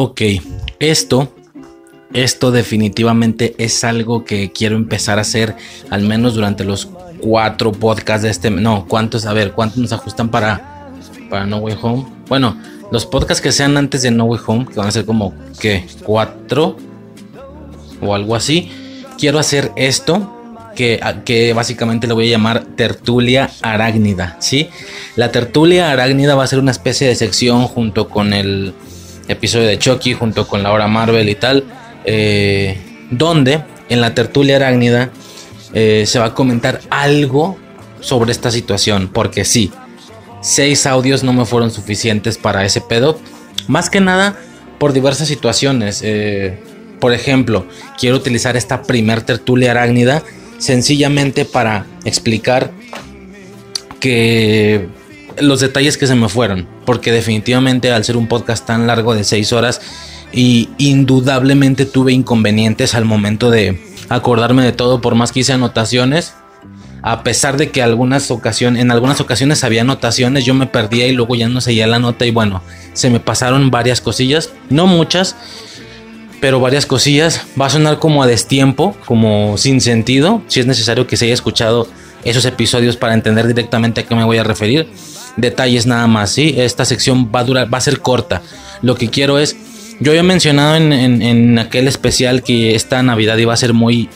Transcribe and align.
Ok, 0.00 0.20
esto, 0.78 1.34
esto 2.12 2.52
definitivamente 2.52 3.56
es 3.58 3.82
algo 3.82 4.24
que 4.24 4.52
quiero 4.52 4.76
empezar 4.76 5.18
a 5.18 5.22
hacer 5.22 5.56
al 5.90 6.02
menos 6.02 6.34
durante 6.34 6.62
los 6.62 6.88
cuatro 7.20 7.72
podcasts 7.72 8.22
de 8.22 8.30
este... 8.30 8.48
No, 8.48 8.86
¿cuántos? 8.86 9.26
A 9.26 9.32
ver, 9.32 9.54
¿cuántos 9.54 9.78
nos 9.78 9.92
ajustan 9.92 10.28
para, 10.28 10.88
para 11.28 11.46
No 11.46 11.56
Way 11.56 11.78
Home? 11.82 12.06
Bueno, 12.28 12.56
los 12.92 13.06
podcasts 13.06 13.42
que 13.42 13.50
sean 13.50 13.76
antes 13.76 14.02
de 14.02 14.12
No 14.12 14.26
Way 14.26 14.40
Home, 14.46 14.66
que 14.66 14.76
van 14.76 14.86
a 14.86 14.92
ser 14.92 15.04
como, 15.04 15.34
¿qué? 15.58 15.84
¿Cuatro? 16.04 16.76
O 18.00 18.14
algo 18.14 18.36
así. 18.36 18.70
Quiero 19.18 19.40
hacer 19.40 19.72
esto 19.74 20.62
que, 20.76 21.00
que, 21.24 21.52
básicamente 21.54 22.06
le 22.06 22.14
voy 22.14 22.28
a 22.28 22.30
llamar 22.30 22.62
tertulia 22.76 23.50
arácnida, 23.62 24.36
¿sí? 24.38 24.68
La 25.16 25.32
tertulia 25.32 25.90
arácnida 25.90 26.36
va 26.36 26.44
a 26.44 26.46
ser 26.46 26.60
una 26.60 26.70
especie 26.70 27.08
de 27.08 27.16
sección 27.16 27.66
junto 27.66 28.08
con 28.08 28.32
el 28.32 28.74
episodio 29.28 29.66
de 29.66 29.78
Chucky, 29.78 30.14
junto 30.14 30.46
con 30.48 30.62
la 30.62 30.72
hora 30.72 30.88
Marvel 30.88 31.28
y 31.28 31.34
tal, 31.34 31.64
eh, 32.04 32.78
donde 33.10 33.62
en 33.88 34.00
la 34.00 34.14
tertulia 34.14 34.56
arácnida 34.56 35.10
eh, 35.74 36.04
se 36.06 36.18
va 36.18 36.26
a 36.26 36.34
comentar 36.34 36.80
algo 36.90 37.56
sobre 38.00 38.32
esta 38.32 38.50
situación, 38.50 39.10
porque 39.12 39.44
sí, 39.44 39.70
seis 40.40 40.86
audios 40.86 41.22
no 41.22 41.32
me 41.32 41.44
fueron 41.44 41.70
suficientes 41.70 42.38
para 42.38 42.64
ese 42.64 42.80
pedo, 42.80 43.18
más 43.66 43.90
que 43.90 44.00
nada 44.00 44.36
por 44.78 44.92
diversas 44.92 45.28
situaciones. 45.28 46.00
Eh, 46.02 46.58
por 47.00 47.12
ejemplo, 47.12 47.66
quiero 47.98 48.16
utilizar 48.16 48.56
esta 48.56 48.82
primer 48.82 49.22
tertulia 49.22 49.70
arácnida 49.70 50.22
sencillamente 50.58 51.44
para 51.44 51.86
explicar 52.04 52.72
que 54.00 54.88
los 55.40 55.60
detalles 55.60 55.96
que 55.96 56.06
se 56.06 56.14
me 56.14 56.28
fueron, 56.28 56.66
porque 56.84 57.12
definitivamente 57.12 57.90
al 57.92 58.04
ser 58.04 58.16
un 58.16 58.26
podcast 58.26 58.66
tan 58.66 58.86
largo 58.86 59.14
de 59.14 59.24
6 59.24 59.52
horas 59.52 59.80
y 60.32 60.68
indudablemente 60.78 61.86
tuve 61.86 62.12
inconvenientes 62.12 62.94
al 62.94 63.04
momento 63.04 63.50
de 63.50 63.80
acordarme 64.08 64.64
de 64.64 64.72
todo, 64.72 65.00
por 65.00 65.14
más 65.14 65.32
que 65.32 65.40
hice 65.40 65.52
anotaciones, 65.52 66.34
a 67.02 67.22
pesar 67.22 67.56
de 67.56 67.70
que 67.70 67.82
algunas 67.82 68.30
ocasiones, 68.30 68.82
en 68.82 68.90
algunas 68.90 69.20
ocasiones 69.20 69.64
había 69.64 69.82
anotaciones, 69.82 70.44
yo 70.44 70.54
me 70.54 70.66
perdía 70.66 71.06
y 71.06 71.12
luego 71.12 71.34
ya 71.34 71.48
no 71.48 71.60
seguía 71.60 71.86
la 71.86 71.98
nota 71.98 72.26
y 72.26 72.30
bueno, 72.30 72.62
se 72.92 73.10
me 73.10 73.20
pasaron 73.20 73.70
varias 73.70 74.00
cosillas, 74.00 74.50
no 74.68 74.86
muchas, 74.86 75.36
pero 76.40 76.60
varias 76.60 76.86
cosillas. 76.86 77.46
Va 77.60 77.66
a 77.66 77.70
sonar 77.70 77.98
como 77.98 78.22
a 78.22 78.26
destiempo, 78.26 78.96
como 79.06 79.56
sin 79.58 79.80
sentido, 79.80 80.42
si 80.48 80.60
es 80.60 80.66
necesario 80.66 81.06
que 81.06 81.16
se 81.16 81.26
haya 81.26 81.34
escuchado 81.34 81.88
esos 82.24 82.44
episodios 82.44 82.96
para 82.96 83.14
entender 83.14 83.46
directamente 83.46 84.00
a 84.00 84.04
qué 84.04 84.14
me 84.14 84.24
voy 84.24 84.38
a 84.38 84.44
referir. 84.44 84.88
Detalles 85.38 85.86
nada 85.86 86.06
más, 86.06 86.30
¿sí? 86.30 86.54
Esta 86.58 86.84
sección 86.84 87.30
va 87.34 87.40
a 87.40 87.44
durar, 87.44 87.72
va 87.72 87.78
a 87.78 87.80
ser 87.80 88.00
corta. 88.00 88.42
Lo 88.82 88.94
que 88.94 89.08
quiero 89.08 89.38
es, 89.38 89.56
yo 90.00 90.12
había 90.12 90.22
mencionado 90.22 90.76
en, 90.76 90.92
en, 90.92 91.58
aquel 91.58 91.88
especial 91.88 92.42
que 92.42 92.74
esta 92.74 93.02
Navidad 93.02 93.36
iba 93.38 93.54
a 93.54 93.56
ser 93.56 93.72
muy, 93.72 94.08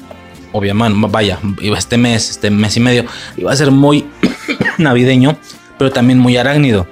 obviamente, 0.52 0.98
vaya, 1.10 1.38
este 1.76 1.96
mes, 1.96 2.30
este 2.30 2.50
mes 2.50 2.76
y 2.76 2.80
medio, 2.80 3.04
iba 3.36 3.50
a 3.50 3.56
ser 3.56 3.70
muy 3.70 4.06
navideño, 4.78 5.38
pero 5.78 5.90
también 5.90 6.18
muy 6.18 6.36
arácnido 6.36 6.86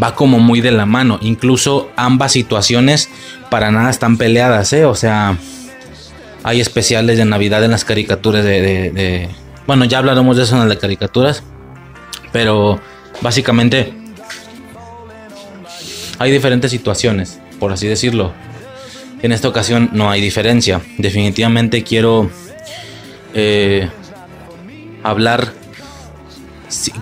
va 0.00 0.14
como 0.14 0.38
muy 0.38 0.60
de 0.60 0.72
la 0.72 0.86
mano. 0.86 1.18
Incluso 1.22 1.90
ambas 1.96 2.32
situaciones 2.32 3.10
para 3.50 3.70
nada 3.70 3.90
están 3.90 4.16
peleadas, 4.16 4.72
¿eh? 4.72 4.84
O 4.84 4.94
sea, 4.94 5.36
hay 6.42 6.60
especiales 6.60 7.18
de 7.18 7.24
Navidad 7.24 7.64
en 7.64 7.70
las 7.70 7.84
caricaturas 7.84 8.44
de, 8.44 9.28
Bueno, 9.66 9.84
ya 9.84 9.98
hablaremos 9.98 10.36
de 10.36 10.44
eso 10.44 10.60
en 10.60 10.68
las 10.68 10.78
caricaturas. 10.78 11.42
Pero 12.32 12.80
básicamente 13.24 13.90
hay 16.18 16.30
diferentes 16.30 16.70
situaciones, 16.70 17.40
por 17.58 17.72
así 17.72 17.88
decirlo. 17.88 18.34
En 19.22 19.32
esta 19.32 19.48
ocasión 19.48 19.88
no 19.94 20.10
hay 20.10 20.20
diferencia. 20.20 20.82
Definitivamente 20.98 21.82
quiero 21.82 22.30
eh, 23.32 23.88
hablar 25.02 25.54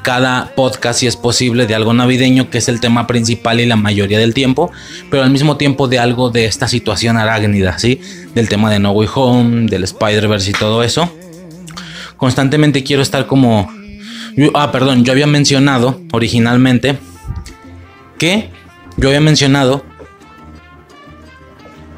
cada 0.03 0.55
podcast, 0.55 1.01
si 1.01 1.09
es 1.09 1.17
posible, 1.17 1.67
de 1.67 1.75
algo 1.75 1.93
navideño, 1.93 2.51
que 2.51 2.59
es 2.59 2.69
el 2.69 2.79
tema 2.79 3.09
principal 3.09 3.59
y 3.59 3.67
la 3.67 3.75
mayoría 3.75 4.21
del 4.21 4.33
tiempo, 4.33 4.71
pero 5.11 5.25
al 5.25 5.31
mismo 5.31 5.57
tiempo 5.57 5.89
de 5.89 5.99
algo 5.99 6.31
de 6.31 6.45
esta 6.45 6.69
situación 6.69 7.17
arácnida, 7.17 7.81
¿sí? 7.81 8.01
Del 8.37 8.49
tema 8.49 8.71
de 8.71 8.79
No 8.79 8.93
Way 8.93 9.09
Home, 9.17 9.67
del 9.69 9.83
Spider-Verse 9.83 10.51
y 10.51 10.53
todo 10.53 10.85
eso. 10.85 11.13
Constantemente 12.17 12.85
quiero 12.85 13.03
estar 13.03 13.27
como... 13.27 13.82
ah, 14.55 14.73
perdón, 14.73 15.05
yo 15.05 15.13
había 15.13 15.27
mencionado 15.27 16.01
originalmente 16.13 16.99
que... 18.19 18.51
Yo 18.99 19.09
había 19.09 19.23
mencionado 19.23 19.85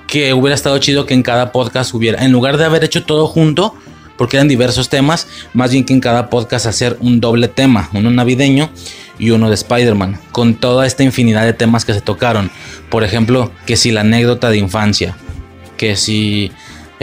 que 0.07 0.33
hubiera 0.33 0.55
estado 0.55 0.79
chido 0.79 1.07
que 1.07 1.15
en 1.15 1.25
cada 1.25 1.51
podcast 1.51 1.93
hubiera, 1.93 2.25
en 2.25 2.31
lugar 2.31 2.57
de 2.57 2.65
haber 2.65 2.85
hecho 2.85 3.03
todo 3.03 3.27
junto, 3.27 3.75
porque 4.17 4.37
eran 4.37 4.47
diversos 4.47 4.89
temas, 4.89 5.27
más 5.55 5.73
bien 5.73 5.85
que 5.85 5.93
en 5.93 6.01
cada 6.01 6.31
podcast 6.31 6.67
hacer 6.67 6.97
un 7.01 7.21
doble 7.21 7.49
tema, 7.49 7.91
uno 7.95 8.13
navideño 8.13 8.71
y 9.19 9.31
uno 9.31 9.49
de 9.49 9.55
Spider-Man, 9.57 10.21
con 10.31 10.55
toda 10.55 10.87
esta 10.87 11.03
infinidad 11.03 11.45
de 11.45 11.53
temas 11.53 11.85
que 11.85 11.95
se 11.95 12.01
tocaron. 12.01 12.51
Por 12.91 13.03
ejemplo, 13.03 13.51
que 13.67 13.77
si 13.77 13.91
la 13.91 14.03
anécdota 14.03 14.51
de 14.51 14.59
infancia, 14.59 15.17
que 15.77 15.97
si 15.97 16.53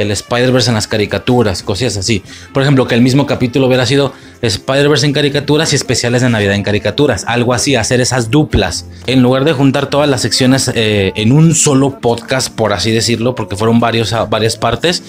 el 0.01 0.11
Spider-Verse 0.11 0.69
en 0.69 0.75
las 0.75 0.87
caricaturas, 0.87 1.63
cosas 1.63 1.97
así. 1.97 2.23
Por 2.53 2.63
ejemplo, 2.63 2.87
que 2.87 2.95
el 2.95 3.01
mismo 3.01 3.25
capítulo 3.25 3.67
hubiera 3.67 3.85
sido 3.85 4.13
Spider-Verse 4.41 5.05
en 5.05 5.13
caricaturas 5.13 5.73
y 5.73 5.75
especiales 5.75 6.21
de 6.21 6.29
Navidad 6.29 6.55
en 6.55 6.63
caricaturas. 6.63 7.25
Algo 7.27 7.53
así, 7.53 7.75
hacer 7.75 8.01
esas 8.01 8.31
duplas. 8.31 8.85
En 9.07 9.21
lugar 9.21 9.45
de 9.45 9.53
juntar 9.53 9.87
todas 9.87 10.09
las 10.09 10.21
secciones 10.21 10.71
eh, 10.73 11.11
en 11.15 11.31
un 11.31 11.55
solo 11.55 11.99
podcast, 11.99 12.53
por 12.53 12.73
así 12.73 12.91
decirlo, 12.91 13.35
porque 13.35 13.55
fueron 13.55 13.79
varios, 13.79 14.13
varias 14.29 14.57
partes. 14.57 15.03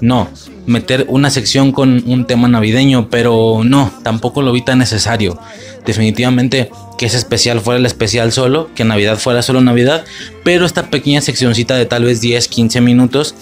No, 0.00 0.28
meter 0.66 1.06
una 1.08 1.30
sección 1.30 1.72
con 1.72 2.02
un 2.06 2.26
tema 2.26 2.48
navideño, 2.48 3.08
pero 3.10 3.62
no, 3.64 3.92
tampoco 4.02 4.42
lo 4.42 4.52
vi 4.52 4.62
tan 4.62 4.78
necesario. 4.78 5.38
Definitivamente 5.86 6.70
que 6.98 7.06
ese 7.06 7.16
especial 7.16 7.60
fuera 7.60 7.78
el 7.78 7.86
especial 7.86 8.32
solo, 8.32 8.70
que 8.74 8.84
Navidad 8.84 9.18
fuera 9.18 9.42
solo 9.42 9.60
Navidad, 9.60 10.04
pero 10.42 10.64
esta 10.64 10.90
pequeña 10.90 11.20
seccioncita 11.20 11.76
de 11.76 11.86
tal 11.86 12.04
vez 12.04 12.20
10, 12.20 12.48
15 12.48 12.80
minutos, 12.80 13.34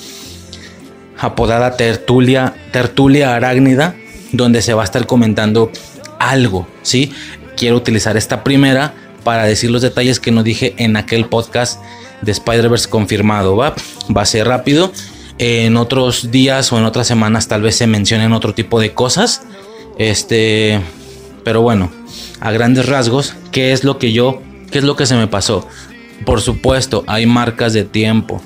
apodada 1.23 1.77
tertulia, 1.77 2.55
tertulia 2.73 3.35
arácnida, 3.35 3.95
donde 4.33 4.63
se 4.63 4.75
va 4.75 4.83
a 4.83 4.85
estar 4.85 5.07
comentando 5.07 5.71
algo, 6.19 6.67
¿sí? 6.83 7.13
Quiero 7.57 7.77
utilizar 7.77 8.17
esta 8.17 8.45
primera 8.45 8.95
para 9.25 9.45
decir 9.45 9.71
los 9.71 9.83
detalles 9.83 10.21
que 10.21 10.33
no 10.33 10.43
dije 10.43 10.75
en 10.79 10.97
aquel 10.97 11.27
podcast 11.27 11.81
de 12.23 12.33
Spider-Verse 12.33 12.89
confirmado, 12.89 13.57
¿va? 13.57 13.75
Va 14.15 14.23
a 14.23 14.27
ser 14.27 14.49
rápido 14.49 14.93
en 15.39 15.77
otros 15.77 16.31
días 16.31 16.73
o 16.73 16.79
en 16.79 16.85
otras 16.85 17.07
semanas 17.07 17.49
tal 17.49 17.63
vez 17.63 17.77
se 17.77 17.87
mencionen 17.87 18.33
otro 18.33 18.55
tipo 18.55 18.81
de 18.81 18.93
cosas. 18.93 19.43
Este, 19.99 20.81
pero 21.45 21.63
bueno, 21.63 21.91
a 22.41 22.51
grandes 22.51 22.87
rasgos, 22.87 23.35
¿qué 23.51 23.73
es 23.73 23.85
lo 23.85 23.99
que 23.99 24.13
yo, 24.13 24.43
qué 24.71 24.79
es 24.79 24.85
lo 24.85 24.97
que 24.97 25.07
se 25.07 25.15
me 25.15 25.27
pasó? 25.27 25.67
Por 26.25 26.41
supuesto, 26.41 27.05
hay 27.07 27.27
marcas 27.27 27.73
de 27.73 27.85
tiempo, 27.85 28.41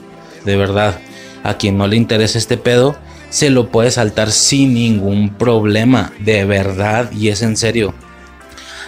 de 0.44 0.56
verdad. 0.56 0.98
A 1.46 1.58
quien 1.58 1.78
no 1.78 1.86
le 1.86 1.96
interesa 1.96 2.38
este 2.38 2.56
pedo, 2.56 2.96
se 3.30 3.50
lo 3.50 3.68
puede 3.70 3.92
saltar 3.92 4.32
sin 4.32 4.74
ningún 4.74 5.30
problema, 5.30 6.12
de 6.18 6.44
verdad, 6.44 7.12
y 7.12 7.28
es 7.28 7.40
en 7.42 7.56
serio. 7.56 7.94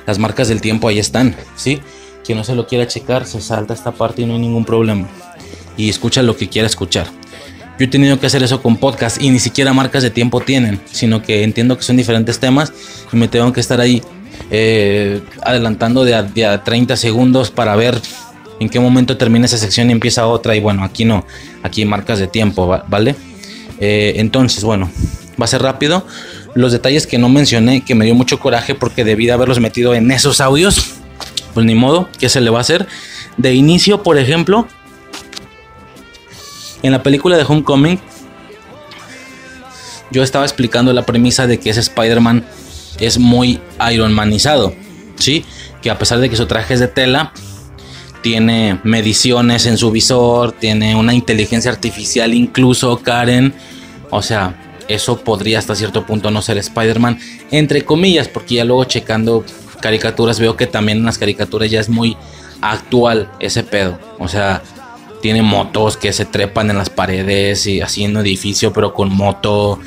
Las 0.08 0.18
marcas 0.18 0.48
del 0.48 0.60
tiempo 0.60 0.88
ahí 0.88 0.98
están, 0.98 1.36
¿sí? 1.54 1.78
Quien 2.24 2.36
no 2.36 2.42
se 2.42 2.56
lo 2.56 2.66
quiera 2.66 2.88
checar, 2.88 3.26
se 3.26 3.40
salta 3.40 3.74
esta 3.74 3.92
parte 3.92 4.22
y 4.22 4.26
no 4.26 4.34
hay 4.34 4.40
ningún 4.40 4.64
problema. 4.64 5.06
Y 5.76 5.88
escucha 5.88 6.20
lo 6.20 6.36
que 6.36 6.48
quiera 6.48 6.66
escuchar. 6.66 7.06
Yo 7.78 7.84
he 7.84 7.88
tenido 7.88 8.18
que 8.18 8.26
hacer 8.26 8.42
eso 8.42 8.60
con 8.60 8.76
podcast 8.76 9.22
y 9.22 9.30
ni 9.30 9.38
siquiera 9.38 9.72
marcas 9.72 10.02
de 10.02 10.10
tiempo 10.10 10.40
tienen, 10.40 10.80
sino 10.90 11.22
que 11.22 11.44
entiendo 11.44 11.76
que 11.76 11.84
son 11.84 11.96
diferentes 11.96 12.40
temas 12.40 12.72
y 13.12 13.16
me 13.16 13.28
tengo 13.28 13.52
que 13.52 13.60
estar 13.60 13.80
ahí 13.80 14.02
eh, 14.50 15.20
adelantando 15.42 16.04
de 16.04 16.44
a, 16.44 16.64
30 16.64 16.96
segundos 16.96 17.52
para 17.52 17.76
ver 17.76 18.00
en 18.60 18.68
qué 18.68 18.80
momento 18.80 19.16
termina 19.16 19.46
esa 19.46 19.58
sección 19.58 19.88
y 19.88 19.92
empieza 19.92 20.26
otra. 20.26 20.56
Y 20.56 20.60
bueno, 20.60 20.84
aquí 20.84 21.04
no, 21.04 21.24
aquí 21.62 21.84
marcas 21.84 22.18
de 22.18 22.26
tiempo, 22.26 22.66
¿vale? 22.88 23.14
Eh, 23.80 24.14
entonces, 24.16 24.64
bueno, 24.64 24.90
va 25.40 25.44
a 25.44 25.48
ser 25.48 25.62
rápido. 25.62 26.06
Los 26.54 26.72
detalles 26.72 27.06
que 27.06 27.18
no 27.18 27.28
mencioné, 27.28 27.82
que 27.84 27.94
me 27.94 28.04
dio 28.04 28.14
mucho 28.14 28.40
coraje 28.40 28.74
porque 28.74 29.04
debí 29.04 29.26
de 29.26 29.32
haberlos 29.32 29.60
metido 29.60 29.94
en 29.94 30.10
esos 30.10 30.40
audios, 30.40 30.94
pues 31.54 31.66
ni 31.66 31.74
modo, 31.74 32.08
¿qué 32.18 32.28
se 32.28 32.40
le 32.40 32.50
va 32.50 32.58
a 32.58 32.60
hacer? 32.62 32.86
De 33.36 33.54
inicio, 33.54 34.02
por 34.02 34.18
ejemplo, 34.18 34.66
en 36.82 36.92
la 36.92 37.02
película 37.02 37.36
de 37.36 37.44
Homecoming, 37.44 38.00
yo 40.10 40.22
estaba 40.22 40.44
explicando 40.44 40.92
la 40.92 41.04
premisa 41.04 41.46
de 41.46 41.60
que 41.60 41.70
ese 41.70 41.80
Spider-Man 41.80 42.44
es 42.98 43.18
muy 43.18 43.60
Ironmanizado, 43.92 44.74
¿sí? 45.16 45.44
Que 45.82 45.90
a 45.90 45.98
pesar 45.98 46.18
de 46.18 46.30
que 46.30 46.36
su 46.36 46.46
traje 46.46 46.74
es 46.74 46.80
de 46.80 46.88
tela, 46.88 47.32
tiene 48.22 48.80
mediciones 48.84 49.66
en 49.66 49.76
su 49.76 49.90
visor, 49.90 50.52
tiene 50.52 50.94
una 50.96 51.14
inteligencia 51.14 51.70
artificial 51.70 52.34
incluso, 52.34 52.98
Karen. 52.98 53.54
O 54.10 54.22
sea, 54.22 54.54
eso 54.88 55.18
podría 55.20 55.58
hasta 55.58 55.74
cierto 55.74 56.06
punto 56.06 56.30
no 56.30 56.42
ser 56.42 56.58
Spider-Man, 56.58 57.18
entre 57.50 57.82
comillas, 57.82 58.28
porque 58.28 58.56
ya 58.56 58.64
luego 58.64 58.84
checando 58.84 59.44
caricaturas 59.80 60.40
veo 60.40 60.56
que 60.56 60.66
también 60.66 60.98
en 60.98 61.04
las 61.04 61.18
caricaturas 61.18 61.70
ya 61.70 61.80
es 61.80 61.88
muy 61.88 62.16
actual 62.60 63.30
ese 63.38 63.62
pedo. 63.62 63.98
O 64.18 64.28
sea, 64.28 64.62
tiene 65.20 65.42
motos 65.42 65.96
que 65.96 66.12
se 66.12 66.24
trepan 66.24 66.70
en 66.70 66.78
las 66.78 66.90
paredes 66.90 67.66
y 67.66 67.80
haciendo 67.80 68.20
edificio, 68.20 68.72
pero 68.72 68.94
con 68.94 69.14
moto. 69.14 69.78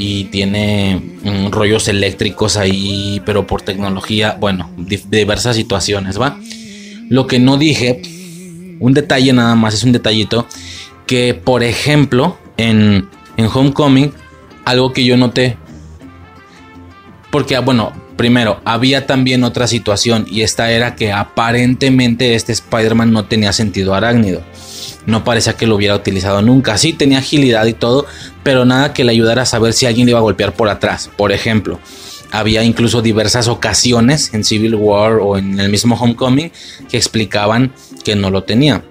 Y 0.00 0.24
tiene 0.26 1.02
mm, 1.24 1.50
rollos 1.50 1.88
eléctricos 1.88 2.56
ahí, 2.56 3.20
pero 3.26 3.48
por 3.48 3.62
tecnología. 3.62 4.36
Bueno, 4.38 4.70
diversas 4.76 5.56
situaciones, 5.56 6.20
¿va? 6.20 6.38
Lo 7.08 7.26
que 7.26 7.38
no 7.38 7.56
dije, 7.56 8.02
un 8.80 8.94
detalle 8.94 9.32
nada 9.32 9.54
más, 9.54 9.74
es 9.74 9.84
un 9.84 9.92
detallito. 9.92 10.46
Que 11.06 11.34
por 11.34 11.62
ejemplo, 11.62 12.38
en, 12.56 13.08
en 13.36 13.46
Homecoming, 13.52 14.12
algo 14.64 14.92
que 14.92 15.04
yo 15.04 15.16
noté. 15.16 15.56
Porque, 17.30 17.56
ah, 17.56 17.60
bueno, 17.60 17.92
primero, 18.16 18.60
había 18.64 19.06
también 19.06 19.44
otra 19.44 19.66
situación. 19.66 20.26
Y 20.30 20.42
esta 20.42 20.70
era 20.70 20.96
que 20.96 21.12
aparentemente 21.12 22.34
este 22.34 22.52
Spider-Man 22.52 23.12
no 23.12 23.24
tenía 23.26 23.52
sentido 23.52 23.94
arácnido 23.94 24.42
no 25.08 25.24
parecía 25.24 25.54
que 25.54 25.66
lo 25.66 25.76
hubiera 25.76 25.94
utilizado 25.94 26.42
nunca. 26.42 26.76
Sí 26.76 26.92
tenía 26.92 27.18
agilidad 27.18 27.64
y 27.64 27.72
todo, 27.72 28.06
pero 28.42 28.66
nada 28.66 28.92
que 28.92 29.04
le 29.04 29.12
ayudara 29.12 29.42
a 29.42 29.46
saber 29.46 29.72
si 29.72 29.86
alguien 29.86 30.04
le 30.04 30.10
iba 30.10 30.18
a 30.18 30.22
golpear 30.22 30.52
por 30.52 30.68
atrás. 30.68 31.10
Por 31.16 31.32
ejemplo, 31.32 31.80
había 32.30 32.62
incluso 32.64 33.02
diversas 33.02 33.48
ocasiones 33.48 34.32
en 34.34 34.44
Civil 34.44 34.74
War 34.74 35.14
o 35.14 35.38
en 35.38 35.58
el 35.60 35.70
mismo 35.70 35.96
Homecoming 35.96 36.50
que 36.88 36.96
explicaban 36.96 37.72
que 38.04 38.16
no 38.16 38.30
lo 38.30 38.44
tenía. 38.44 38.84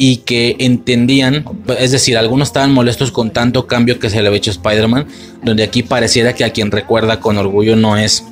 Y 0.00 0.18
que 0.18 0.54
entendían, 0.60 1.44
es 1.78 1.90
decir, 1.90 2.16
algunos 2.16 2.48
estaban 2.48 2.70
molestos 2.70 3.10
con 3.10 3.32
tanto 3.32 3.66
cambio 3.66 3.98
que 3.98 4.10
se 4.10 4.22
le 4.22 4.28
había 4.28 4.38
hecho 4.38 4.52
Spider-Man, 4.52 5.08
donde 5.42 5.64
aquí 5.64 5.82
pareciera 5.82 6.34
que 6.34 6.44
a 6.44 6.52
quien 6.52 6.70
recuerda 6.70 7.18
con 7.18 7.36
orgullo 7.36 7.74
no 7.74 7.96
es 7.96 8.24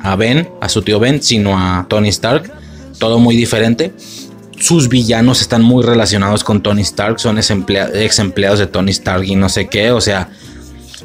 a 0.00 0.14
Ben, 0.14 0.48
a 0.60 0.68
su 0.68 0.82
tío 0.82 1.00
Ben, 1.00 1.20
sino 1.20 1.58
a 1.58 1.86
Tony 1.88 2.08
Stark. 2.08 2.52
Todo 2.98 3.18
muy 3.18 3.34
diferente 3.34 3.92
sus 4.60 4.88
villanos 4.88 5.40
están 5.40 5.62
muy 5.62 5.84
relacionados 5.84 6.44
con 6.44 6.62
Tony 6.62 6.82
Stark, 6.82 7.20
son 7.20 7.38
ex, 7.38 8.18
empleados 8.18 8.58
de 8.58 8.66
Tony 8.66 8.90
Stark 8.90 9.24
y 9.24 9.36
no 9.36 9.48
sé 9.48 9.68
qué, 9.68 9.90
o 9.92 10.00
sea, 10.00 10.30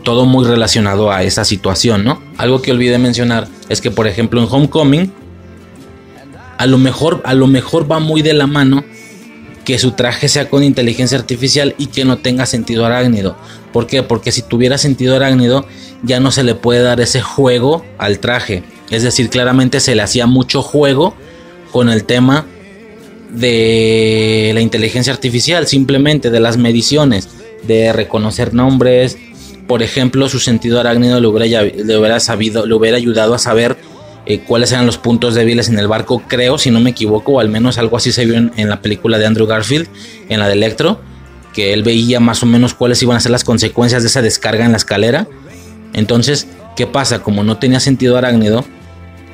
todo 0.04 0.26
muy 0.26 0.46
relacionado 0.46 1.12
a 1.12 1.24
esa 1.24 1.46
situación, 1.46 2.04
¿no? 2.04 2.22
Algo 2.38 2.62
que 2.62 2.72
olvidé 2.72 2.98
mencionar 2.98 3.48
es 3.70 3.82
que, 3.82 3.92
por 3.92 4.08
ejemplo, 4.08 4.42
en 4.42 4.48
Homecoming, 4.50 5.12
a 6.58 6.66
lo 6.66 6.78
mejor, 6.78 7.22
a 7.26 7.34
lo 7.34 7.48
mejor 7.48 7.92
va 7.92 8.00
muy 8.00 8.22
de 8.22 8.34
la 8.34 8.48
mano 8.48 8.84
que 9.66 9.80
su 9.80 9.92
traje 9.92 10.28
sea 10.28 10.50
con 10.50 10.64
inteligencia 10.64 11.18
artificial 11.18 11.74
y 11.78 11.88
que 11.88 12.06
no 12.06 12.18
tenga 12.18 12.46
sentido 12.46 12.86
arácnido. 12.86 13.36
¿Por 13.72 13.88
qué? 13.88 14.04
Porque 14.04 14.32
si 14.32 14.42
tuviera 14.42 14.78
sentido 14.78 15.16
arácnido, 15.16 15.66
ya 16.04 16.20
no 16.20 16.32
se 16.32 16.44
le 16.44 16.56
puede 16.56 16.82
dar 16.82 17.00
ese 17.00 17.22
juego 17.22 17.86
al 17.98 18.20
traje. 18.20 18.64
Es 18.90 19.04
decir, 19.04 19.30
claramente 19.30 19.80
se 19.80 19.96
le 19.96 20.02
hacía 20.02 20.28
mucho 20.28 20.62
juego 20.62 21.16
con 21.72 21.90
el 21.90 22.04
tema 22.04 22.46
de 23.32 24.52
la 24.54 24.62
inteligencia 24.62 25.12
artificial, 25.14 25.66
simplemente 25.66 26.30
de 26.30 26.40
las 26.40 26.58
mediciones, 26.58 27.30
de 27.64 27.94
reconocer 27.94 28.54
nombres. 28.54 29.18
Por 29.68 29.82
ejemplo, 29.84 30.28
su 30.30 30.40
sentido 30.40 30.80
arácnido 30.80 31.20
le 31.20 31.28
hubiera, 31.28 32.20
sabido, 32.20 32.66
le 32.66 32.74
hubiera 32.74 32.98
ayudado 32.98 33.34
a 33.34 33.40
saber 33.40 33.78
eh, 34.26 34.40
cuáles 34.40 34.72
eran 34.72 34.86
los 34.86 34.98
puntos 34.98 35.36
débiles 35.36 35.70
en 35.70 35.80
el 35.80 35.88
barco, 35.88 36.22
creo, 36.28 36.58
si 36.58 36.72
no 36.72 36.80
me 36.80 36.92
equivoco, 36.92 37.34
o 37.34 37.40
al 37.40 37.50
menos 37.50 37.78
algo 37.78 37.98
así 37.98 38.12
se 38.12 38.26
vio 38.26 38.36
en, 38.36 38.52
en 38.58 38.70
la 38.70 38.82
película 38.82 39.18
de 39.18 39.26
Andrew 39.26 39.48
Garfield, 39.48 39.88
en 40.30 40.40
la 40.40 40.48
de 40.48 40.54
Electro, 40.54 41.00
que 41.54 41.74
él 41.74 41.84
veía 41.84 42.20
más 42.20 42.44
o 42.44 42.46
menos 42.46 42.74
cuáles 42.74 43.02
iban 43.02 43.18
a 43.18 43.20
ser 43.20 43.32
las 43.32 43.44
consecuencias 43.44 44.04
de 44.04 44.08
esa 44.08 44.22
descarga 44.22 44.66
en 44.66 44.72
la 44.72 44.78
escalera. 44.78 45.28
Entonces, 45.94 46.48
¿qué 46.76 46.88
pasa? 46.88 47.20
Como 47.20 47.44
no 47.44 47.58
tenía 47.58 47.80
sentido 47.80 48.18
arácnido, 48.18 48.66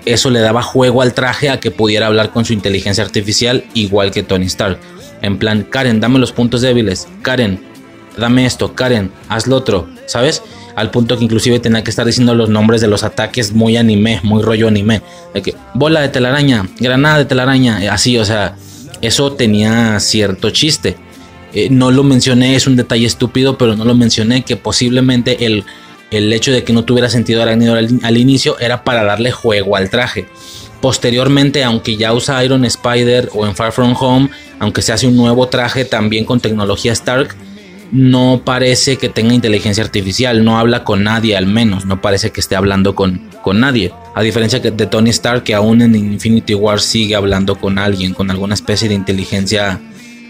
eso 0.05 0.29
le 0.29 0.39
daba 0.39 0.61
juego 0.61 1.01
al 1.01 1.13
traje 1.13 1.49
a 1.49 1.59
que 1.59 1.71
pudiera 1.71 2.07
hablar 2.07 2.31
con 2.31 2.45
su 2.45 2.53
inteligencia 2.53 3.03
artificial 3.03 3.65
igual 3.73 4.11
que 4.11 4.23
Tony 4.23 4.45
Stark. 4.45 4.79
En 5.21 5.37
plan, 5.37 5.63
Karen, 5.63 5.99
dame 5.99 6.19
los 6.19 6.31
puntos 6.31 6.61
débiles. 6.61 7.07
Karen, 7.21 7.59
dame 8.19 8.45
esto. 8.45 8.75
Karen, 8.75 9.11
haz 9.27 9.47
lo 9.47 9.55
otro. 9.55 9.87
¿Sabes? 10.05 10.43
Al 10.75 10.91
punto 10.91 11.17
que 11.17 11.23
inclusive 11.23 11.59
tenía 11.59 11.83
que 11.83 11.89
estar 11.89 12.05
diciendo 12.05 12.35
los 12.35 12.49
nombres 12.49 12.81
de 12.81 12.87
los 12.87 13.03
ataques 13.03 13.53
muy 13.53 13.77
anime, 13.77 14.19
muy 14.23 14.43
rollo 14.43 14.67
anime. 14.67 15.01
Que, 15.43 15.55
bola 15.73 16.01
de 16.01 16.09
telaraña, 16.09 16.67
granada 16.79 17.17
de 17.17 17.25
telaraña, 17.25 17.79
así, 17.91 18.17
o 18.17 18.25
sea, 18.25 18.55
eso 19.01 19.33
tenía 19.33 19.99
cierto 19.99 20.51
chiste. 20.51 20.97
Eh, 21.53 21.69
no 21.69 21.91
lo 21.91 22.03
mencioné, 22.03 22.55
es 22.55 22.67
un 22.67 22.75
detalle 22.75 23.07
estúpido, 23.07 23.57
pero 23.57 23.75
no 23.75 23.83
lo 23.83 23.95
mencioné 23.95 24.43
que 24.43 24.55
posiblemente 24.55 25.45
el 25.45 25.65
el 26.11 26.31
hecho 26.33 26.51
de 26.51 26.63
que 26.63 26.73
no 26.73 26.83
tuviera 26.83 27.09
sentido 27.09 27.41
arácnido 27.41 27.75
al, 27.75 28.17
inicio 28.17 28.57
era 28.59 28.83
para 28.83 29.03
darle 29.03 29.31
juego 29.31 29.75
al 29.75 29.89
traje. 29.89 30.27
Posteriormente, 30.81 31.63
aunque 31.63 31.97
ya 31.97 32.13
usa 32.13 32.43
Iron 32.43 32.65
Spider 32.65 33.29
o 33.33 33.45
en 33.45 33.55
Far 33.55 33.71
From 33.71 33.95
Home, 33.99 34.29
aunque 34.59 34.81
se 34.81 34.93
hace 34.93 35.07
un 35.07 35.15
nuevo 35.15 35.47
traje 35.47 35.85
también 35.85 36.25
con 36.25 36.39
tecnología 36.39 36.93
Stark, 36.93 37.35
no 37.91 38.41
parece 38.45 38.97
que 38.97 39.09
tenga 39.09 39.33
inteligencia 39.33 39.83
artificial, 39.83 40.43
no 40.43 40.59
habla 40.59 40.83
con 40.83 41.03
nadie 41.03 41.35
al 41.35 41.47
menos, 41.47 41.85
no 41.85 42.01
parece 42.01 42.31
que 42.31 42.39
esté 42.39 42.55
hablando 42.55 42.95
con, 42.95 43.29
con 43.41 43.59
nadie. 43.59 43.91
A 44.15 44.21
diferencia 44.21 44.59
de 44.59 44.85
Tony 44.85 45.09
Stark, 45.09 45.43
que 45.43 45.53
aún 45.53 45.81
en 45.81 45.95
Infinity 45.95 46.53
War 46.53 46.81
sigue 46.81 47.15
hablando 47.15 47.55
con 47.55 47.77
alguien, 47.77 48.13
con 48.13 48.29
alguna 48.29 48.53
especie 48.53 48.89
de 48.89 48.95
inteligencia 48.95 49.79